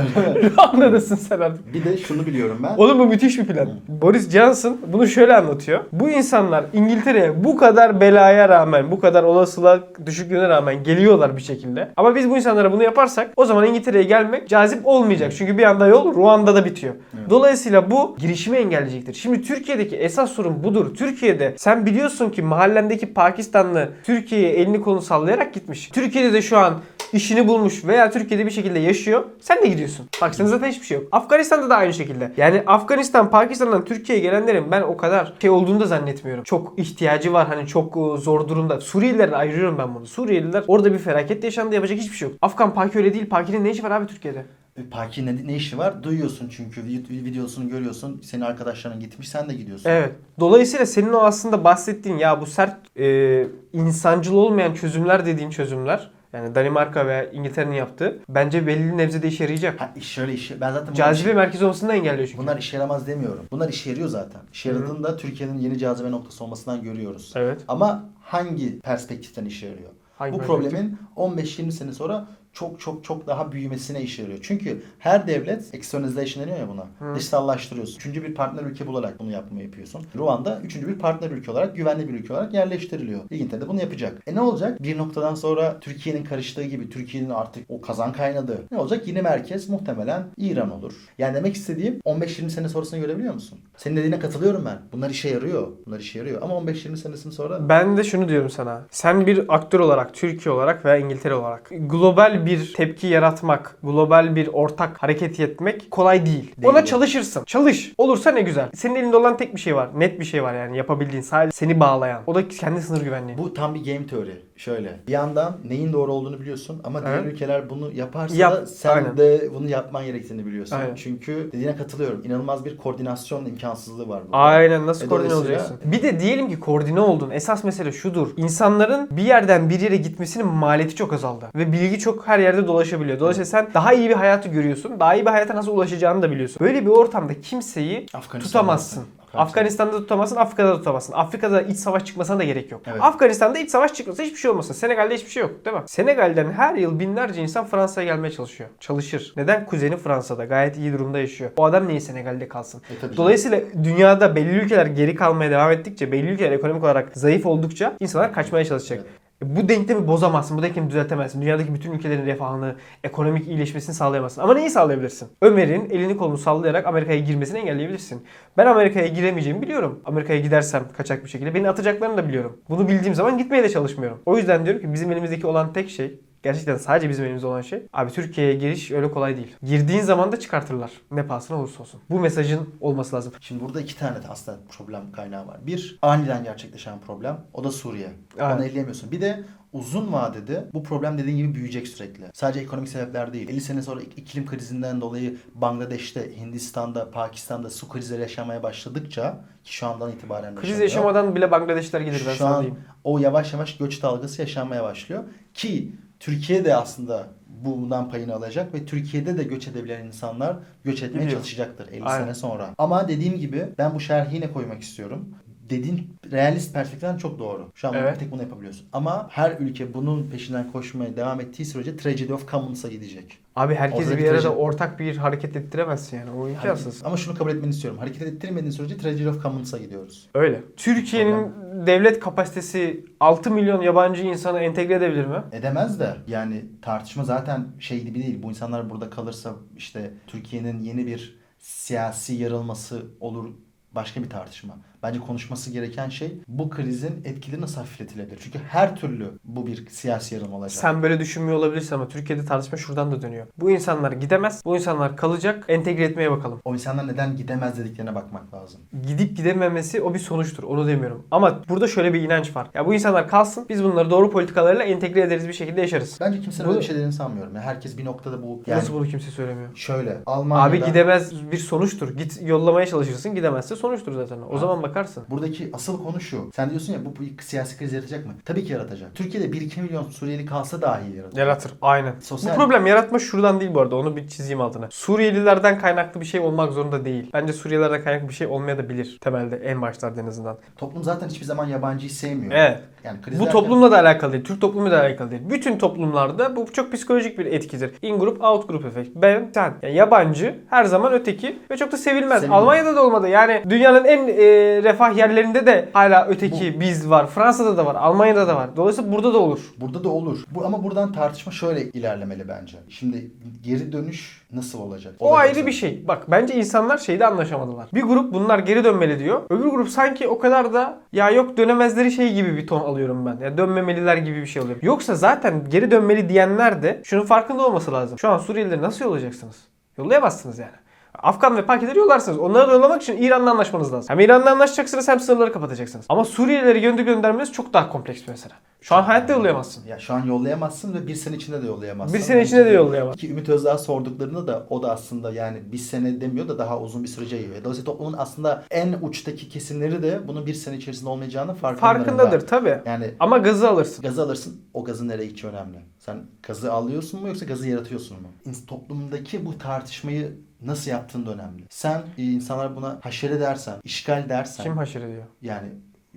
[0.58, 1.74] Ruanda'dasın sen artık.
[1.74, 2.76] Bir de şunu biliyorum ben.
[2.78, 3.70] Oğlum bu müthiş bir plan.
[3.88, 5.80] Boris Johnson bunu şöyle anlatıyor.
[5.92, 11.90] Bu insanlar İngiltere'ye bu kadar belaya rağmen, bu kadar olasılığa düşüklüğüne rağmen geliyorlar bir şekilde.
[11.98, 15.34] Ama biz bu insanlara bunu yaparsak o zaman İngiltere'ye gelmek cazip olmayacak.
[15.38, 16.94] Çünkü bir anda yol Ruanda'da bitiyor.
[17.30, 19.14] Dolayısıyla bu girişimi engelleyecektir.
[19.14, 20.96] Şimdi Türkiye'deki esas sorun budur.
[20.96, 25.90] Türkiye'de sen biliyorsun ki mahallendeki Pakistanlı Türkiye'ye elini kolunu sallayarak gitmiş.
[26.14, 26.82] Türkiye'de de şu an
[27.14, 29.24] işini bulmuş veya Türkiye'de bir şekilde yaşıyor.
[29.40, 30.10] Sen de gidiyorsun.
[30.20, 31.08] Pakistan'da zaten hiçbir şey yok.
[31.12, 32.32] Afganistan'da da aynı şekilde.
[32.38, 36.44] Yani Afganistan, Pakistan'dan Türkiye'ye gelenlerin ben o kadar şey olduğunu da zannetmiyorum.
[36.44, 38.82] Çok ihtiyacı var hani çok e, zor durumda.
[38.82, 40.06] Suriyelileri ayırıyorum ben bunu.
[40.06, 42.38] Suriyeliler orada bir felaket yaşandı yapacak hiçbir şey yok.
[42.42, 43.30] Afgan Paki öyle değil.
[43.30, 44.46] Paki'nin ne işi var abi Türkiye'de?
[44.78, 46.04] E, Parki ne, ne işi var?
[46.04, 48.22] Duyuyorsun çünkü vid- videosunu görüyorsun.
[48.24, 49.90] Senin arkadaşların gitmiş sen de gidiyorsun.
[49.90, 50.12] Evet.
[50.40, 56.56] Dolayısıyla senin o aslında bahsettiğin ya bu sert e, insancıl olmayan çözümler dediğin çözümler yani
[56.56, 59.82] Danimarka ve İngiltere'nin yaptığı bence belli nebzede işe yarayacak.
[59.82, 60.62] Ha, iş şöyle işi.
[60.62, 62.42] Ben zaten Cazibe merkezi olmasını engelliyor çünkü.
[62.42, 63.46] bunlar işe yaramaz demiyorum.
[63.52, 64.42] Bunlar işe yarıyor zaten.
[64.54, 67.32] İşe yaradığında Türkiye'nin yeni cazibe noktası olmasından görüyoruz.
[67.36, 67.62] Evet.
[67.68, 69.90] Ama hangi perspektiften işe yarıyor?
[70.24, 74.40] Hangi Bu problemin 15-20 sene sonra çok çok çok daha büyümesine işe yarıyor.
[74.42, 76.86] Çünkü her devlet externalization deniyor ya buna.
[77.00, 77.16] Hı.
[77.16, 77.96] Dışsallaştırıyorsun.
[77.96, 80.06] Üçüncü bir partner ülke bularak bunu yapmayı yapıyorsun.
[80.18, 83.20] Ruanda üçüncü bir partner ülke olarak, güvenli bir ülke olarak yerleştiriliyor.
[83.32, 84.22] İngiltere de bunu yapacak.
[84.28, 84.84] E ne olacak?
[84.84, 88.64] Bir noktadan sonra Türkiye'nin karıştığı gibi Türkiye'nin artık o kazan kaynadığı.
[88.72, 89.08] Ne olacak?
[89.08, 90.94] Yine merkez muhtemelen İran olur.
[91.18, 93.60] Yani demek istediğim 15-20 sene sonrasını görebiliyor musun?
[93.78, 94.78] Senin dediğine katılıyorum ben.
[94.92, 95.68] Bunlar işe yarıyor.
[95.86, 96.42] Bunlar işe yarıyor.
[96.42, 98.82] Ama 15-20 senesini sonra Ben de şunu diyorum sana.
[98.92, 104.50] Sen bir aktör olarak, Türkiye olarak veya İngiltere olarak global bir tepki yaratmak, global bir
[104.54, 106.56] ortak hareket etmek kolay değil.
[106.58, 106.74] Değil.
[106.74, 107.44] Ona çalışırsın.
[107.44, 107.94] Çalış.
[107.98, 108.70] Olursa ne güzel.
[108.76, 109.90] Senin elinde olan tek bir şey var.
[109.96, 111.22] Net bir şey var yani yapabildiğin.
[111.22, 112.22] Sadece seni bağlayan.
[112.28, 113.38] O da kendi sınır güvenliği.
[113.38, 114.42] Bu tam bir game teori.
[114.64, 115.00] Şöyle.
[115.08, 117.34] Bir yandan neyin doğru olduğunu biliyorsun ama diğer Evet.
[117.34, 119.18] ülkeler bunu yaparsa Yap, da sen aynen.
[119.18, 120.76] de bunu yapman gerektiğini biliyorsun.
[120.76, 120.96] Aynen.
[120.96, 122.22] Çünkü dediğine katılıyorum.
[122.26, 124.38] İnanılmaz bir koordinasyon imkansızlığı var burada.
[124.38, 125.92] Aynen nasıl E, koordine dolayısıyla- olacaksın?
[125.92, 127.30] Bir de diyelim ki koordine oldun.
[127.30, 128.28] Esas mesele şudur.
[128.38, 131.46] İnsanların bir yerden bir yere gitmesinin maliyeti çok azaldı.
[131.56, 133.20] Ve bilgi çok her yerde dolaşabiliyor.
[133.20, 135.00] Dolayısıyla sen daha iyi bir hayatı görüyorsun.
[135.00, 136.58] Daha iyi bir hayata nasıl ulaşacağını da biliyorsun.
[136.60, 139.04] Böyle bir ortamda kimseyi Afganistan'da- tutamazsın.
[139.38, 141.14] Afganistan'da tutamazsın, Afrika'da tutamazsın.
[141.14, 142.82] Afrika'da iç savaş çıkmasına da gerek yok.
[142.88, 143.02] Evet.
[143.02, 144.74] Afganistan'da iç savaş çıkmasa hiçbir şey olmasın.
[144.74, 145.84] Senegal'de hiçbir şey yok değil mi?
[145.86, 148.70] Senegal'den her yıl binlerce insan Fransa'ya gelmeye çalışıyor.
[148.80, 149.34] Çalışır.
[149.38, 149.66] Neden?
[149.66, 151.52] Kuzeni Fransa'da gayet iyi durumda yaşıyor.
[151.58, 152.82] O adam niye Senegal'de kalsın?
[153.14, 157.94] E, Dolayısıyla dünyada belli ülkeler geri kalmaya devam ettikçe, belli ülkeler ekonomik olarak zayıf oldukça
[158.00, 159.00] insanlar kaçmaya çalışacak.
[159.04, 159.23] Evet.
[159.42, 161.42] E, Bu denklemi bozamazsın, bu denklemi düzeltemezsin.
[161.42, 164.42] Dünyadaki bütün ülkelerin refahını, ekonomik iyileşmesini sağlayamazsın.
[164.42, 165.30] Ama neyi sağlayabilirsin?
[165.42, 168.24] Ömer'in elini kolunu sallayarak Amerika'ya girmesini engelleyebilirsin.
[168.58, 170.02] Ben Amerika'ya giremeyeceğimi biliyorum.
[170.06, 172.62] Amerika'ya gidersem kaçak bir şekilde beni atacaklarını da biliyorum.
[172.70, 174.22] Bunu bildiğim zaman gitmeye de çalışmıyorum.
[174.26, 177.84] O yüzden diyorum ki bizim elimizdeki olan tek şey Gerçekten sadece bizim elimizde olan şey.
[177.94, 179.56] Abi Türkiye'ye giriş öyle kolay değil.
[179.64, 180.92] Girdiğin zaman da çıkartırlar.
[181.12, 182.02] Ne pahasına olursa olsun.
[182.10, 183.34] Bu mesajın olması lazım.
[183.42, 185.58] Şimdi burada iki tane de aslında problem kaynağı var.
[185.68, 187.38] Bir, aniden gerçekleşen problem.
[187.54, 188.10] O da Suriye.
[188.38, 188.56] Evet.
[188.56, 189.12] Onu elleyemiyorsun.
[189.12, 192.24] Bir de uzun vadede bu problem dediğin gibi büyüyecek sürekli.
[192.34, 193.50] Sadece ekonomik sebepler değil.
[193.50, 199.74] 50 sene sonra ik- iklim krizinden dolayı Bangladeş'te, Hindistan'da, Pakistan'da su krizleri yaşamaya başladıkça ki
[199.74, 202.80] şu andan itibaren Kriz yaşamadan bile Bangladeşler gelir ben Şu an diyeyim.
[203.04, 205.24] o yavaş yavaş göç dalgası yaşanmaya başlıyor.
[205.54, 211.24] Ki Türkiye de aslında bundan payını alacak ve Türkiye'de de göç edebilen insanlar göç etmeye
[211.24, 211.40] Gidiyor.
[211.42, 212.24] çalışacaktır 50 Aynen.
[212.24, 212.70] sene sonra.
[212.78, 215.36] Ama dediğim gibi ben bu şerhi yine koymak istiyorum.
[215.70, 217.72] Dediğin realist perspektiften çok doğru.
[217.76, 218.20] Şu an Evet.
[218.20, 218.88] tek bunu yapabiliyorsun.
[218.94, 223.38] Ama her ülke bunun peşinden koşmaya devam ettiği sürece tragedy of commons'a gidecek.
[223.56, 226.32] Abi herkesi bir arada trajedi- ortak bir hareket ettiremezsin yani.
[226.32, 227.02] O imkansız.
[227.06, 228.00] Ama şunu kabul etmeni istiyorum.
[228.00, 230.30] Hareket ettirmediğin sürece tragedy of commons'a gidiyoruz.
[230.36, 230.62] Öyle.
[230.78, 231.48] Türkiye'nin
[231.88, 235.44] devlet kapasitesi 6 milyon yabancı insanı entegre edebilir mi?
[235.52, 238.44] Edemez de yani tartışma zaten şey gibi değil.
[238.44, 243.50] Bu insanlar burada kalırsa işte Türkiye'nin yeni bir siyasi yarılması olur
[243.92, 244.78] başka bir tartışma.
[245.04, 248.40] Bence konuşması gereken şey bu krizin etkileri nasıl hafifletilebilir?
[248.44, 250.72] Çünkü her türlü bu bir siyasi yarılma olacak.
[250.82, 253.48] Sen böyle düşünmüyor olabilirsin ama Türkiye'de tartışma şuradan da dönüyor.
[253.58, 254.62] Bu insanlar gidemez.
[254.66, 255.66] Bu insanlar kalacak.
[255.68, 256.60] Entegre etmeye bakalım.
[256.66, 258.82] O insanlar neden gidemez dediklerine bakmak lazım.
[259.08, 260.64] Gidip gidememesi o bir sonuçtur.
[260.64, 261.28] Onu demiyorum.
[261.32, 262.68] Ama burada şöyle bir inanç var.
[262.74, 263.66] Ya bu insanlar kalsın.
[263.70, 266.18] Biz bunları doğru politikalarla entegre ederiz bir şekilde yaşarız.
[266.22, 267.56] Bence kimsenin öyle bir şey dediğini sanmıyorum.
[267.56, 269.76] Yani herkes bir noktada bu yani Nasıl bunu kimse söylemiyor?
[269.76, 272.18] şöyle Almanya'da Abi gidemez bir sonuçtur.
[272.18, 273.36] Git yollamaya çalışırsın.
[273.36, 274.42] Gidemezse sonuçtur zaten.
[274.42, 274.58] O Ha.
[274.58, 275.24] zaman bakarsın.
[275.30, 276.50] Buradaki asıl konu şu.
[276.56, 278.34] Sen diyorsun ya bu, bu siyasi kriz yaratacak mı?
[278.46, 279.16] Tabii ki yaratacak.
[279.16, 281.38] Türkiye'de 1-2 milyon Suriyeli kalsa dahi yaratacak.
[281.38, 281.72] Yaratır.
[281.82, 282.14] Aynen.
[282.22, 283.96] Sosyal- Bu problem yaratma şuradan değil bu arada.
[283.96, 284.88] Onu bir çizeyim altına.
[284.92, 287.30] Suriyelilerden kaynaklı bir şey olmak zorunda değil.
[287.34, 289.18] Bence Suriyelilerden kaynaklı bir şey olmaya da bilir.
[289.22, 290.58] Temelde en başlarda en azından.
[290.78, 292.52] Toplum zaten hiçbir zaman yabancıyı sevmiyor.
[292.56, 292.80] Evet.
[293.04, 294.44] Yani Bu krizlerden- toplumla da alakalı değil.
[294.44, 295.42] Türk toplumuyla da alakalı değil.
[295.50, 297.92] Bütün toplumlarda bu çok psikolojik bir etkidir.
[298.02, 299.10] In grup, out grup efekt.
[299.16, 299.74] Ben, sen.
[299.82, 302.40] Yani yabancı her zaman öteki ve çok da sevilmez.
[302.40, 302.60] Sevilmez.
[302.62, 303.28] Almanya'da da olmadı.
[303.28, 307.28] Yani dünyanın en e, refah yerlerinde de hala öteki biz var.
[307.28, 307.96] Fransa'da da var.
[307.96, 308.70] Almanya'da da var.
[308.76, 309.60] Dolayısıyla burada da olur.
[309.78, 310.44] Burada da olur.
[310.52, 312.78] Bu ama buradan tartışma şöyle ilerlemeli bence.
[312.90, 313.32] Şimdi
[313.64, 315.14] geri dönüş nasıl olacak?
[315.20, 316.08] O ayrı bir şey.
[316.08, 317.88] Bak bence insanlar şeyde anlaşamadılar.
[317.94, 319.42] Bir grup bunlar geri dönmeli diyor.
[319.50, 323.46] Öbür grup sanki o kadar da ya yok dönemezleri şey gibi bir ton alıyorum ben.
[323.46, 324.78] Ya dönmemeliler gibi bir şey oluyor.
[324.82, 328.20] Yoksa zaten geri dönmeli diyenler de şunun farkında olması lazım.
[328.20, 329.56] Şu an Suriyelileri nasıl yollayacaksınız?
[329.98, 330.83] Yollayamazsınız yani.
[331.20, 332.38] Afgan ve Pakileri yollarsınız.
[332.40, 334.10] Onları da yollamak için İran'la anlaşmanız lazım.
[334.10, 336.06] Hem İran'la anlaşacaksınız hem sınırları kapatacaksınız.
[336.10, 338.54] Ama Suriyelileri gönder göndermeniz çok daha kompleks bir mesele.
[338.82, 339.86] Şu an hayatta yollayamazsın.
[339.88, 342.14] Ya şu an yollayamazsın ve bir sene içinde de yollayamazsın.
[342.20, 343.20] Bir sene içinde de yollayamazsın.
[343.20, 347.04] Ki Ümit Özdağ sorduklarında da o da aslında yani bir sene demiyor da daha uzun
[347.04, 347.64] bir sürece yayıyor.
[347.64, 351.96] Dolayısıyla toplumun aslında en uçtaki kesimleri de bunun bir sene içerisinde olmayacağını farkındalar.
[351.96, 352.80] Farkındadır tabii.
[352.86, 354.02] Yani Ama gazı alırsın.
[354.02, 355.78] gazı alırsın o gazın nereye gideceği önemli.
[356.00, 358.28] Sen gazı alıyorsun mu yoksa gazı yaratıyorsun mu?
[358.68, 361.64] Toplumdaki bu tartışmayı nasıl yaptığın da önemli.
[361.70, 365.24] Sen e, insanlar buna haşere dersen, işgal dersen Kim haşır ediyor?
[365.42, 365.70] yani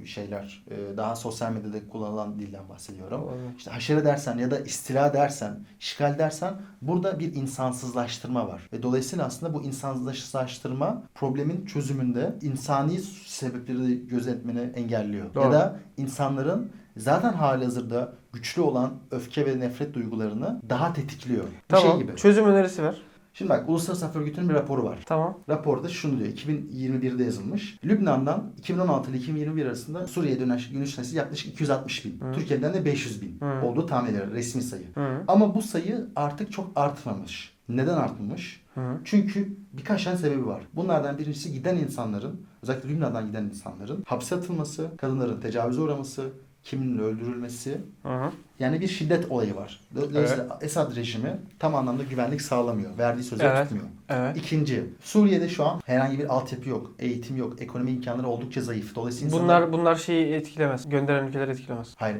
[0.05, 3.23] şeyler e, daha sosyal medyada kullanılan dilden bahsediyorum.
[3.23, 3.49] Olabilir.
[3.59, 8.69] İşte haşere dersen ya da istila dersen, işgal dersen burada bir insansızlaştırma var.
[8.73, 15.35] Ve dolayısıyla aslında bu insansızlaştırma problemin çözümünde insani sebepleri gözetmeni engelliyor.
[15.35, 15.45] Doğru.
[15.45, 21.45] Ya da insanların zaten halihazırda güçlü olan öfke ve nefret duygularını daha tetikliyor.
[21.45, 21.91] Bir Tamam.
[21.91, 22.17] şey gibi.
[22.17, 23.03] Çözüm önerisi ver.
[23.39, 24.99] Şimdi bak Uluslararası Af Örgütü'nün bir raporu var.
[25.07, 25.39] Tamam.
[25.49, 26.31] Raporda şunu diyor.
[26.31, 27.79] 2021'de yazılmış.
[27.85, 32.21] Lübnan'dan 2016 ile 2021 arasında Suriye'ye dönen göç nesli yaklaşık 260 bin.
[32.21, 32.33] Hı.
[32.33, 33.67] Türkiye'den de 500 bin Hı.
[33.67, 34.33] olduğu tahmin edilir.
[34.33, 34.95] Resmi sayı.
[34.95, 35.25] Hı.
[35.29, 37.53] Ama bu sayı artık çok artmamış.
[37.69, 38.65] Neden artmamış?
[38.75, 38.81] Hı.
[39.05, 40.63] Çünkü birkaç tane sebebi var.
[40.75, 46.31] Bunlardan birincisi giden insanların, özellikle Lübnan'dan giden insanların hapse atılması, kadınların tecavüze uğraması,
[46.67, 48.31] kiminin öldürülmesi, Hı hı.
[48.59, 49.81] yani bir şiddet olayı var.
[49.95, 52.99] Dolayısıyla Esad rejimi tam anlamda güvenlik sağlamıyor.
[52.99, 53.63] Verdiği sözü Evet.
[53.63, 53.87] tutmuyor.
[54.09, 54.37] Evet.
[54.37, 58.95] İkinci, Suriye'de şu an herhangi bir altyapı yok, eğitim yok, ekonomi imkanları oldukça zayıf.
[58.95, 59.63] Dolayısıyla insanlar...
[59.63, 60.89] Bunlar bunlar şeyi etkilemez.
[60.89, 61.95] Gönderen ülkeler etkilemez.
[61.97, 62.19] Hayır,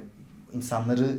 [0.53, 1.19] insanları...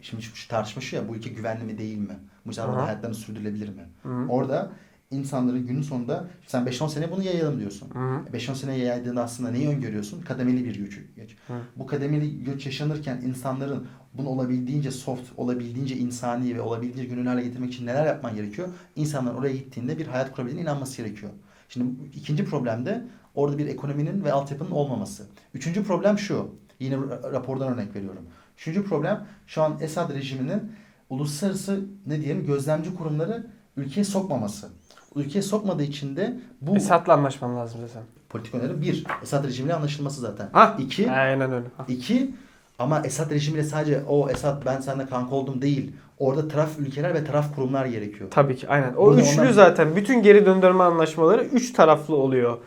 [0.00, 2.16] Şimdi şu tartışma şu ya, bu ülke güvenli mi değil mi?
[2.46, 2.86] Bu insanların Aha.
[2.86, 3.82] hayatlarını sürdürülebilir mi?
[4.02, 4.26] Hı.
[4.28, 4.72] Orada
[5.12, 7.90] insanların günün sonunda sen 5-10 sene bunu yayalım diyorsun.
[7.94, 8.36] Hı hı.
[8.36, 10.22] 5-10 sene yaydığında aslında neyi öngörüyorsun?
[10.22, 10.98] Kademeli bir göç.
[11.16, 11.36] göç.
[11.76, 17.72] Bu kademeli göç yaşanırken insanların bunu olabildiğince soft, olabildiğince insani ve olabildiğince gönüllü hale getirmek
[17.72, 18.68] için neler yapman gerekiyor?
[18.96, 21.32] İnsanlar oraya gittiğinde bir hayat kurabildiğine inanması gerekiyor.
[21.68, 25.26] Şimdi ikinci problem de orada bir ekonominin ve altyapının olmaması.
[25.54, 26.50] Üçüncü problem şu.
[26.80, 28.22] Yine ra- rapordan örnek veriyorum.
[28.58, 30.72] Üçüncü problem şu an Esad rejiminin
[31.10, 33.46] uluslararası ne diyelim gözlemci kurumları
[33.76, 34.68] ülkeye sokmaması.
[35.16, 38.02] Ülkeye sokmadığı için de bu Esad'la anlaşman lazım zaten.
[38.28, 40.48] politik öneri bir Esad rejimiyle anlaşılması zaten.
[40.52, 40.76] Ha.
[40.78, 41.66] İki, Aynen öyle.
[41.76, 41.84] Ha.
[41.88, 42.30] iki
[42.78, 45.92] ama Esad rejimiyle sadece o Esad ben seninle kanka oldum değil.
[46.18, 48.30] Orada taraf ülkeler ve taraf kurumlar gerekiyor.
[48.30, 48.94] Tabii ki aynen.
[48.96, 52.58] O Bunu üçlü ondan- zaten bütün geri döndürme anlaşmaları üç taraflı oluyor.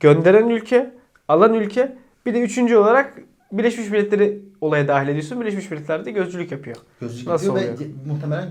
[0.00, 0.94] Gönderen ülke,
[1.28, 3.14] alan ülke, bir de üçüncü olarak
[3.52, 5.40] Birleşmiş Milletleri olaya dahil ediyorsun.
[5.40, 6.76] Birleşmiş Milletler de gözcülük yapıyor.
[7.00, 7.90] Gözlük Nasıl yapıyor ve oluyor?
[8.06, 8.48] muhtemelen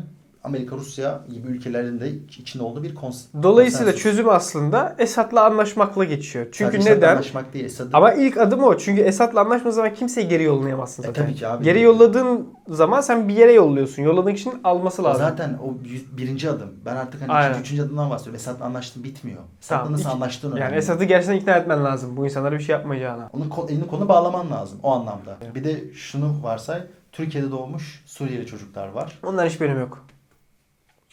[0.48, 4.04] Amerika, Rusya gibi ülkelerin de içinde olduğu bir kons- Dolayısıyla konsensus.
[4.04, 6.46] çözüm aslında Esad'la anlaşmakla geçiyor.
[6.52, 7.12] Çünkü Sadece Esad'la neden?
[7.16, 8.78] Anlaşmak değil, Esad'ın Ama ilk adım o.
[8.78, 11.24] Çünkü Esad'la anlaşmadığın zaman kimseyi geri yollayamazsın E, zaten.
[11.26, 11.64] tabii ki abi.
[11.64, 14.04] Geri yolladığın zaman sen bir yere yolluyorsun.
[14.04, 15.26] Yolladığın kişinin alması lazım.
[15.26, 16.70] zaten o yüz- birinci adım.
[16.86, 17.50] Ben artık hani Aynen.
[17.50, 18.36] ikinci, üçüncü adımdan bahsediyorum.
[18.36, 19.40] Esad'la anlaştın bitmiyor.
[19.62, 20.78] Esad'la Tamam, nasıl anlaştığın Yani önemli.
[20.78, 22.18] Esad'ı gerçekten ikna etmen lazım.
[22.18, 23.30] Bu insanlara bir şey yapmayacağına.
[23.34, 25.38] Onun kol, elini kolunu bağlaman lazım o anlamda.
[25.56, 26.82] Bir de şunu varsay.
[27.12, 29.20] Türkiye'de doğmuş Suriyeli çocuklar var.
[29.24, 30.06] Onların hiçbir önemi yok.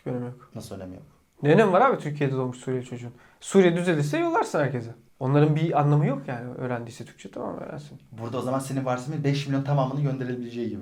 [0.04, 0.50] Hiçbir önemi yok.
[0.54, 1.02] Nasıl önemi yok?
[1.42, 3.12] Ne önemi var abi Türkiye'de doğmuş Suriyeli çocuğun?
[3.40, 4.90] Suriye düzelirse yollarsın herkese.
[5.20, 6.54] Onların bir anlamı yok yani.
[6.54, 8.00] Öğrendiyse Türkçe tamam öğrensin.
[8.12, 10.80] Burada o zaman senin varsayımın 5 milyon tamamını gönderebileceği gibi.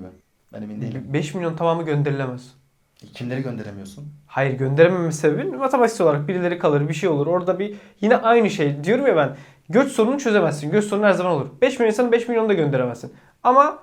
[0.53, 1.05] Ben emin değilim.
[1.13, 2.55] 5 milyon tamamı gönderilemez.
[3.13, 4.05] Kimleri gönderemiyorsun?
[4.27, 7.27] Hayır gönderememe sebebi matematiksel olarak birileri kalır bir şey olur.
[7.27, 9.35] Orada bir yine aynı şey diyorum ya ben.
[9.69, 10.71] Göç sorununu çözemezsin.
[10.71, 11.47] Göç sorunu her zaman olur.
[11.61, 13.13] 5 milyon insanı 5 milyonu da gönderemezsin.
[13.43, 13.79] Ama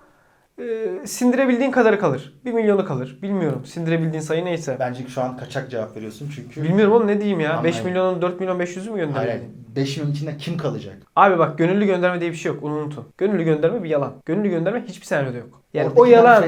[0.61, 2.35] e, sindirebildiğin kadarı kalır.
[2.45, 3.19] 1 milyonu kalır.
[3.23, 3.63] Bilmiyorum.
[3.65, 4.77] Sindirebildiğin sayı neyse.
[4.81, 6.63] Bence şu an kaçak cevap veriyorsun çünkü...
[6.63, 7.49] Bilmiyorum oğlum ne diyeyim ya.
[7.49, 7.85] Tamam, 5 hayır.
[7.85, 9.15] milyonun 4 milyon 500'ü mü gönderelim?
[9.15, 9.43] hayır.
[9.77, 10.97] 5 milyon içinde kim kalacak?
[11.17, 12.65] Abi bak gönüllü gönderme diye bir şey yok.
[12.65, 13.05] Onu unutun.
[13.19, 14.13] Gönüllü gönderme bir yalan.
[14.27, 15.63] Gönüllü gönderme hiçbir senaryoda yok.
[15.75, 16.45] Yani Orada o yalan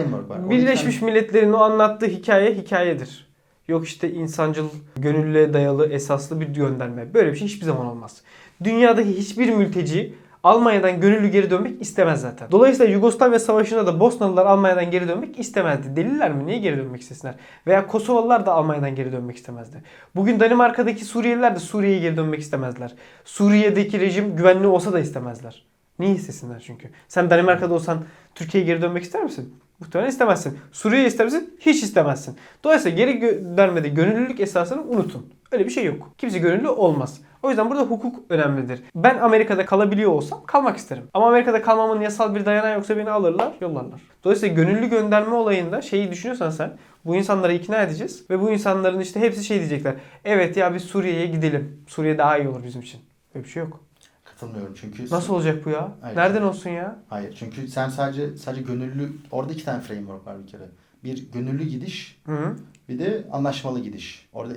[0.50, 3.32] Birleşmiş tane- Milletler'in o anlattığı hikaye hikayedir.
[3.68, 7.14] Yok işte insancıl, gönüllüye dayalı, esaslı bir gönderme.
[7.14, 8.22] Böyle bir şey hiçbir zaman olmaz.
[8.64, 12.50] Dünyadaki hiçbir mülteci Almanya'dan gönüllü geri dönmek istemez zaten.
[12.50, 15.96] Dolayısıyla Yugoslavya Savaşı'nda da Bosnalılar Almanya'dan geri dönmek istemezdi.
[15.96, 16.46] Deliler mi?
[16.46, 17.34] Niye geri dönmek istesinler?
[17.66, 19.82] Veya Kosovalılar da Almanya'dan geri dönmek istemezdi.
[20.14, 22.94] Bugün Danimarka'daki Suriyeliler de Suriye'ye geri dönmek istemezler.
[23.24, 25.64] Suriye'deki rejim güvenli olsa da istemezler.
[25.98, 26.90] Niye istesinler çünkü?
[27.08, 29.54] Sen Danimarka'da olsan Türkiye'ye geri dönmek ister misin?
[29.80, 30.58] Muhtemelen istemezsin.
[30.72, 31.56] Suriye'ye ister misin?
[31.60, 32.36] Hiç istemezsin.
[32.64, 35.32] Dolayısıyla geri göndermede gönüllülük esasını unutun.
[35.52, 36.10] Öyle bir şey yok.
[36.18, 37.20] Kimse gönüllü olmaz.
[37.42, 38.82] O yüzden burada hukuk önemlidir.
[38.94, 41.04] Ben Amerika'da kalabiliyor olsam kalmak isterim.
[41.14, 44.00] Ama Amerika'da kalmamın yasal bir dayanağı yoksa beni alırlar, yollarlar.
[44.24, 46.72] Dolayısıyla gönüllü gönderme olayında şeyi düşünüyorsan sen
[47.04, 49.94] bu insanları ikna edeceğiz ve bu insanların işte hepsi şey diyecekler.
[50.24, 51.84] Evet ya biz Suriye'ye gidelim.
[51.86, 53.00] Suriye daha iyi olur bizim için.
[53.34, 53.80] Böyle bir şey yok.
[54.24, 55.10] Katılmıyorum çünkü...
[55.10, 55.92] Nasıl olacak bu ya?
[56.00, 56.16] Hayır.
[56.16, 56.96] Nereden olsun ya?
[57.08, 59.12] Hayır çünkü sen sadece sadece gönüllü...
[59.30, 60.68] Orada iki tane framework var bir kere.
[61.04, 62.56] Bir gönüllü gidiş, Hı -hı.
[62.88, 64.28] Bir de anlaşmalı gidiş.
[64.32, 64.54] Orada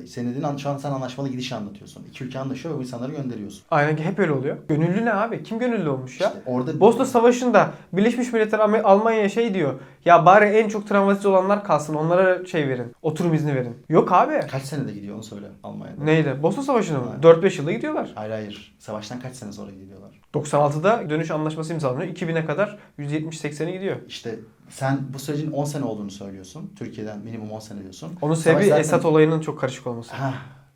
[0.47, 2.05] an- şu an sen anlaşmalı gidişi anlatıyorsun.
[2.09, 3.61] İki ülke anlaşıyor ve bu insanları gönderiyorsun.
[3.71, 4.57] Aynen hep öyle oluyor.
[4.69, 5.43] Gönüllü ne abi?
[5.43, 6.27] Kim gönüllü olmuş ya?
[6.27, 9.73] İşte orada Bosna Savaşı'nda Birleşmiş Milletler Almanya'ya şey diyor.
[10.05, 11.93] Ya bari en çok travmatize olanlar kalsın.
[11.95, 12.91] Onlara şey verin.
[13.01, 13.75] Oturum izni verin.
[13.89, 14.39] Yok abi.
[14.51, 16.03] kaç senede gidiyor onu söyle Almanya'da.
[16.03, 16.37] Neydi?
[16.43, 17.09] Bosna Savaşı'nda mı?
[17.11, 17.21] Aynen.
[17.41, 18.11] 4-5 yılda gidiyorlar.
[18.15, 18.75] Hayır hayır.
[18.79, 20.21] Savaştan kaç sene sonra gidiyorlar?
[20.33, 22.15] 96'da dönüş anlaşması imzalanıyor.
[22.15, 23.97] 2000'e kadar 170-80'e gidiyor.
[24.07, 26.71] İşte sen bu sürecin 10 sene olduğunu söylüyorsun.
[26.79, 28.09] Türkiye'den minimum 10 sene diyorsun.
[28.21, 30.15] Onun sebebi Esad olayının çok karışık olması.
[30.15, 30.33] Hah,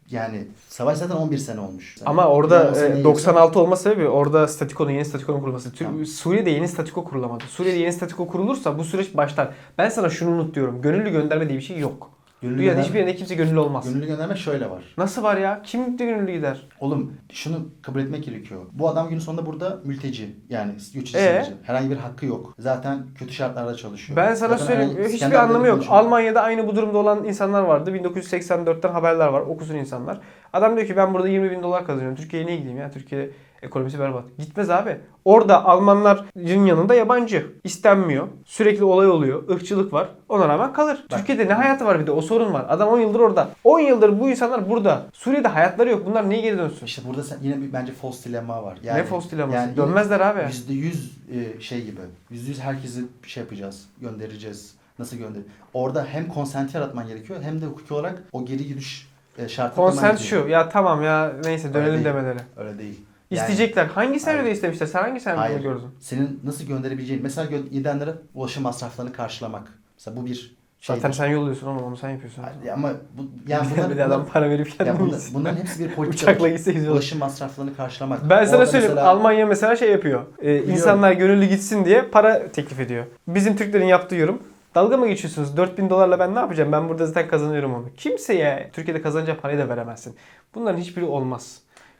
[0.10, 1.98] yani savaş zaten 11 sene olmuş.
[2.06, 5.76] Ama Yani orada on sene e, 96 olma sebebi orada statikonun yeni statikonun kurulması.
[5.76, 6.06] Tamam.
[6.06, 7.44] Suriye'de yeni statiko kurulamadı.
[7.44, 9.50] Suriye'de yeni statiko kurulursa bu süreç başlar.
[9.78, 10.82] Ben sana şunu unut diyorum.
[10.82, 12.12] Gönüllü gönderme diye bir şey yok.
[12.42, 13.94] Gönüllü, Dünyanın gönder- hiçbir yerinde kimse gönüllü olmaz.
[13.94, 14.84] gönüllü gönderme şöyle var.
[14.98, 15.62] Nasıl var ya?
[15.64, 16.68] Kim de gönüllü gider?
[16.80, 18.62] Oğlum şunu kabul etmek gerekiyor.
[18.72, 20.36] Bu adam günün sonunda burada mülteci.
[20.50, 21.44] Yani göçücü Ee?
[21.64, 22.54] Herhangi bir hakkı yok.
[22.60, 24.18] Zaten kötü şartlarda çalışıyor.
[24.18, 24.92] Ben sana Zaten söyleyeyim.
[24.98, 25.76] herhangi- Hiçbir anlamı yok.
[25.76, 25.98] konuşuyor.
[25.98, 27.94] Almanya'da aynı bu durumda olan insanlar vardı.
[27.94, 29.42] 1984'ten haberler var.
[29.42, 30.20] Okusun insanlar.
[30.54, 32.18] Adam diyor ki ben burada 20 bin dolar kazanıyorum.
[32.18, 32.92] Türkiye'ye niye gideyim ya?
[32.92, 33.30] Türkiye
[33.62, 34.24] ekonomisi berbat.
[34.38, 34.98] Gitmez abi.
[35.26, 36.26] Orada Almanların
[36.68, 37.48] yanında yabancı.
[37.64, 38.28] İstenmiyor.
[38.46, 39.50] Sürekli olay oluyor.
[39.50, 40.10] ırkçılık var.
[40.30, 41.06] Ona rağmen kalır.
[41.12, 41.20] Bak.
[41.20, 42.66] Türkiye'de ne hayatı var bir de o sorun var.
[42.70, 43.50] Adam 10 yıldır orada.
[43.64, 45.06] 10 yıldır bu insanlar burada.
[45.14, 46.06] Suriye'de hayatları yok.
[46.06, 46.86] Bunlar niye geri dönsün?
[46.86, 48.78] İşte burada sen, yine bir bence false dilemma var.
[48.84, 49.56] Yani, ne false dileması?
[49.56, 50.42] yani Dönmezler abi.
[50.48, 52.02] Yüzde yüz e, şey gibi.
[52.30, 53.86] Yüzde yüz herkesi bir şey yapacağız.
[54.02, 54.74] Göndereceğiz.
[55.00, 55.42] Nasıl gönder?
[55.74, 60.20] Orada hem konsent yaratman gerekiyor hem de hukuki olarak o geri gidiş e, şartı Konsent
[60.20, 60.48] şu.
[60.48, 62.06] Ya tamam ya neyse dönelim değil.
[62.06, 62.40] demeleri.
[62.58, 63.02] Öyle değil.
[63.32, 63.86] Yani İsteyecekler.
[63.86, 64.56] Hangi senaryoda Hayır.
[64.56, 64.86] istemişler?
[64.88, 65.62] Sen hangi senaryoda Hayır.
[65.62, 65.88] gördün?
[66.00, 69.74] senin nasıl gönderebileceğin mesela gidenlere ulaşım masraflarını karşılamak.
[69.98, 70.96] Mesela bu bir şey.
[70.96, 72.44] Zaten sen yolluyorsun oğlum onu sen yapıyorsun.
[72.74, 76.32] ama bu yani bir de adam para verip kendini bunlar, bunların hepsi bir politika.
[76.32, 76.96] Uçakla gitse güzel olur.
[76.96, 78.30] Ulaşım masraflarını karşılamak.
[78.30, 80.22] Ben sana Orada söyleyeyim mesela- Almanya mesela şey yapıyor.
[80.42, 83.06] Ee, insanlar gönüllü gitsin diye para teklif ediyor.
[83.28, 84.44] Bizim Türklerin yaptığı yorum.
[84.76, 85.58] Dalga mı geçiyorsunuz?
[85.58, 86.72] 4000 dolarla ben ne yapacağım?
[86.72, 87.86] Ben burada zaten kazanıyorum onu.
[87.98, 90.16] Kimseye Türkiye'de kazanacağı parayı da veremezsin.
[90.56, 91.60] Bunların hiçbiri olmaz.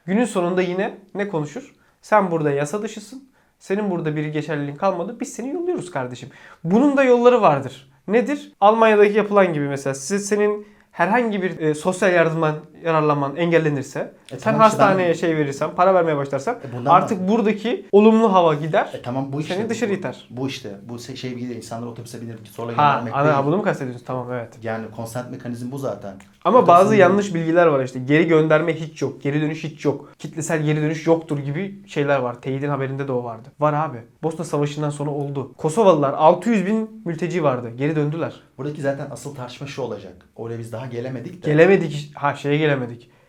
[0.10, 1.76] Günün sonunda yine ne konuşur?
[2.02, 3.30] Sen burada yasa dışısın.
[3.60, 5.18] Senin burada bir geçerliliğin kalmadı.
[5.20, 6.30] Biz seni yolluyoruz kardeşim.
[6.64, 7.92] Bunun da yolları vardır.
[8.08, 8.54] Nedir?
[8.62, 14.40] Almanya'daki yapılan gibi mesela size senin herhangi bir e, sosyal yardımdan yararlanman engellenirse, E sen
[14.40, 18.90] tamam işte hastaneye şey verirsen, para vermeye başlarsan E artık buradaki olumlu hava gider.
[18.94, 19.56] E tamam bu işte.
[19.56, 20.28] Seni dışarı bu, iter.
[20.30, 20.70] Bu işte.
[20.90, 21.54] Bu şey gibi.
[21.54, 23.46] İnsanlar otobüse binip zorla Ha, göndermek ana değil.
[23.46, 24.06] bunu mu kastediyorsun?
[24.06, 24.54] Tamam evet.
[24.64, 26.14] Yani konsent mekanizm bu zaten.
[26.46, 28.00] Ama bazı yanlış bilgiler var işte.
[28.00, 29.22] Geri gönderme hiç yok.
[29.22, 30.10] Geri dönüş hiç yok.
[30.20, 32.42] Kitlesel geri dönüş yoktur gibi şeyler var.
[32.42, 33.50] Teyidin haberinde de o vardı.
[33.60, 33.98] Var abi.
[34.24, 35.54] Bosna Savaşı'ndan sonra oldu.
[35.58, 37.72] Kosovalılar 600 bin mülteci vardı.
[37.78, 38.34] Geri döndüler.
[38.58, 40.14] Buradaki zaten asıl tartışma şu olacak.
[40.36, 41.52] Oraya biz daha gelemedik de.
[41.52, 42.12] Gelemedik.
[42.16, 42.69] Ha şeye gelemedik.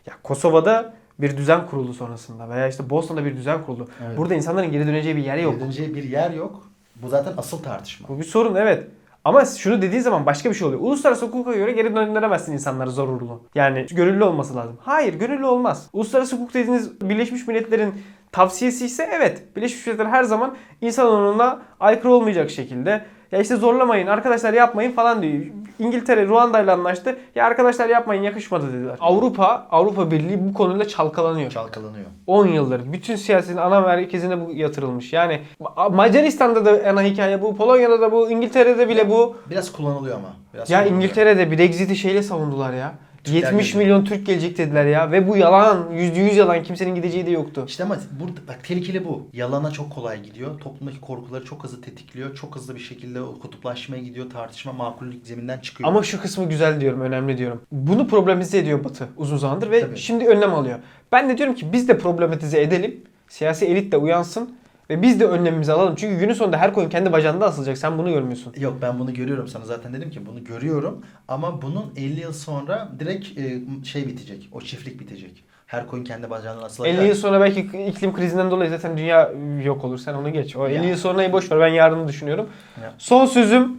[0.07, 3.89] Ya Kosova'da bir düzen kuruldu sonrasında veya işte Bosna'da bir düzen kuruldu.
[4.07, 4.19] Evet.
[4.19, 5.53] Burada insanların geri döneceği bir yer yok.
[5.53, 6.63] Geri döneceği bir yer yok.
[7.03, 8.09] Bu zaten asıl tartışma.
[8.09, 8.87] Bu bir sorun evet.
[9.25, 10.81] Ama şunu dediğin zaman başka bir şey oluyor.
[10.83, 13.43] Uluslararası hukuka göre geri döndüremezsin insanları zorunlu.
[13.55, 14.79] Yani gönüllü olması lazım.
[14.81, 15.89] Hayır gönüllü olmaz.
[15.93, 17.95] Uluslararası hukuk dediğiniz Birleşmiş Milletler'in
[18.33, 19.57] tavsiyesi ise evet.
[19.57, 25.23] Birleşmiş Milletler her zaman insan onuruna aykırı olmayacak şekilde ya işte zorlamayın arkadaşlar yapmayın falan
[25.23, 25.43] diyor.
[25.79, 27.17] İngiltere Ruanda ile anlaştı.
[27.35, 28.97] Ya arkadaşlar yapmayın yakışmadı dediler.
[29.01, 31.51] Avrupa Avrupa Birliği bu konuyla çalkalanıyor.
[31.51, 32.07] Çalkalanıyor.
[32.27, 35.13] 10 yıldır bütün siyasetin ana merkezine bu yatırılmış.
[35.13, 39.37] Yani Ma- Macaristan'da da ana hikaye bu, Polonya'da da bu, İngiltere'de bile bu.
[39.51, 40.29] Biraz kullanılıyor ama.
[40.55, 41.03] Biraz Ya kullanılıyor.
[41.05, 42.93] İngiltere'de Brexit'i şeyle savundular ya.
[43.25, 43.85] Türkler 70 geliyor.
[43.85, 47.65] milyon Türk gelecek dediler ya ve bu yalan, %100 yalan kimsenin gideceği de yoktu.
[47.69, 49.29] İşte ama burada bak tehlikeli bu.
[49.33, 50.61] Yalana çok kolay gidiyor.
[50.61, 52.35] Toplumdaki korkuları çok hızlı tetikliyor.
[52.35, 54.31] Çok hızlı bir şekilde o kutuplaşmaya gidiyor.
[54.31, 55.89] Tartışma makullük zeminden çıkıyor.
[55.89, 57.63] Ama şu kısmı güzel diyorum, önemli diyorum.
[57.73, 59.99] Bunu problematize ediyor Batı uzun zamandır ve Tabii.
[59.99, 60.79] şimdi önlem alıyor.
[61.13, 63.01] Ben de diyorum ki biz de problematize edelim.
[63.29, 64.55] Siyasi elit de uyansın
[64.91, 65.95] ve biz de önlemimizi alalım.
[65.97, 67.79] Çünkü günün sonunda her koyun kendi bacağında asılacak.
[67.79, 68.53] Sen bunu görmüyorsun.
[68.59, 72.89] Yok ben bunu görüyorum sana zaten dedim ki bunu görüyorum ama bunun 50 yıl sonra
[72.99, 74.49] direkt e, şey bitecek.
[74.53, 75.45] O çiftlik bitecek.
[75.67, 76.99] Her koyun kendi bacağından asılacak.
[76.99, 79.33] 50 yıl sonra belki iklim krizinden dolayı zaten dünya
[79.65, 79.99] yok olur.
[79.99, 80.57] Sen onu geç.
[80.57, 80.83] O 50 Ya.
[80.83, 81.61] yıl sonrayı boş ver.
[81.61, 82.49] Ben yarını düşünüyorum.
[82.83, 82.93] Ya.
[82.99, 83.77] Son sözüm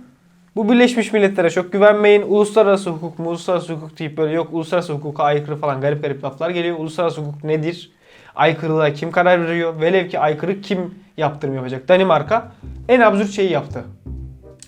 [0.55, 2.21] bu Birleşmiş Milletler'e çok güvenmeyin.
[2.21, 6.49] Uluslararası hukuk mu, uluslararası hukuk deyip böyle yok uluslararası hukuka aykırı falan garip garip laflar
[6.49, 6.79] geliyor.
[6.79, 7.91] Uluslararası hukuk nedir?
[8.35, 9.81] Aykırılığa kim karar veriyor?
[9.81, 11.87] Velev ki aykırı kim yaptırım yapacak?
[11.87, 12.51] Danimarka
[12.89, 13.83] en absürt şeyi yaptı.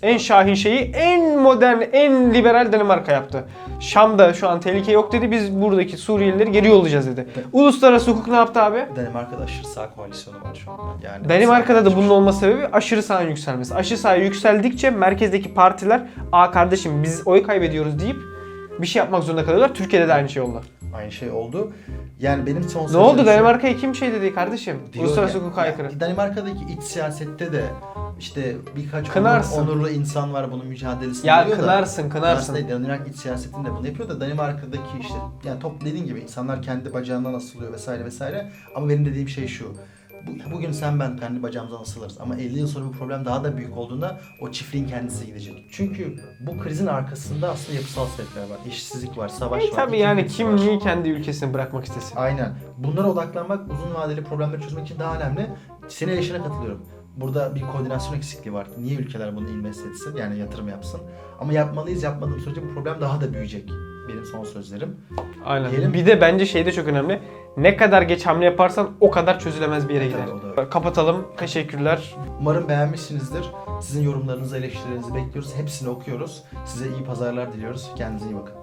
[0.01, 3.43] En şahin şeyi en modern, en liberal Danimarka yaptı.
[3.79, 5.31] Şam'da şu an tehlike yok dedi.
[5.31, 7.27] Biz buradaki Suriyelileri geri yollayacağız dedi.
[7.53, 8.85] Uluslararası hukuk ne yaptı abi?
[8.95, 10.77] Danimarka'da aşırı sağ koalisyonu var şu an.
[11.03, 13.75] Yani Danimarka'da da bunun olma sebebi aşırı sağın yükselmesi.
[13.75, 18.17] Aşırı sağ yükseldikçe merkezdeki partiler aa kardeşim biz oy kaybediyoruz deyip
[18.79, 19.73] bir şey yapmak zorunda kalıyorlar.
[19.73, 20.61] Türkiye'de de aynı şey oldu.
[20.95, 21.71] Aynı şey oldu.
[22.23, 24.79] Yani benim son Ne sözlerim oldu Danimarka'ya kim şey dedi kardeşim?
[24.93, 25.99] Diyor Uluslararası hukuka aykırı.
[25.99, 27.63] Danimarka'daki iç siyasette de
[28.19, 29.61] işte birkaç Kınarsın.
[29.61, 31.61] onur- onurlu insan var bunun mücadelesini Ya veriyor da.
[31.61, 32.53] kınarsın kınarsın.
[32.53, 36.93] Aslında Danimarka iç siyasetinde bunu yapıyor da Danimarka'daki işte yani top dediğin gibi insanlar kendi
[36.93, 38.51] bacağından asılıyor vesaire vesaire.
[38.75, 39.73] Ama benim dediğim şey şu.
[40.27, 43.57] Bu, bugün sen ben kendi bacağımızdan asılırız ama 50 yıl sonra bu problem daha da
[43.57, 45.65] büyük olduğunda o çiftliğin kendisi gidecek.
[45.71, 48.57] Çünkü bu krizin arkasında aslında yapısal sebepler var.
[48.69, 49.75] İşsizlik var, savaş E, var.
[49.75, 50.55] tabii yani kim var.
[50.55, 52.15] niye kendi ülkesini bırakmak istesin?
[52.17, 52.55] Aynen.
[52.77, 55.47] Bunlara odaklanmak uzun vadeli problemleri çözmek için daha önemli.
[55.87, 56.85] Senin yaşına katılıyorum.
[57.17, 58.67] Burada bir koordinasyon eksikliği var.
[58.77, 60.15] Niye ülkeler bunu invest etsin?
[60.17, 61.01] Yani yatırım yapsın.
[61.39, 62.03] Ama yapmalıyız.
[62.03, 63.69] Yapmadığım sürece bu problem daha da büyüyecek.
[64.09, 64.97] Benim son sözlerim.
[65.45, 65.71] Aynen.
[65.71, 65.93] Diyelim.
[65.93, 67.21] Bir de bence şey de çok önemli.
[67.57, 70.33] Ne kadar geç hamle yaparsan o kadar çözülemez bir yere Tabii, gider.
[70.33, 70.69] o da öyle.
[70.69, 71.27] Kapatalım.
[71.37, 72.15] Teşekkürler.
[72.39, 73.45] Umarım beğenmişsinizdir.
[73.81, 75.55] Sizin yorumlarınızı, eleştirilerinizi bekliyoruz.
[75.57, 76.43] Hepsini okuyoruz.
[76.65, 77.91] Size iyi pazarlar diliyoruz.
[77.95, 78.62] Kendinize iyi bakın.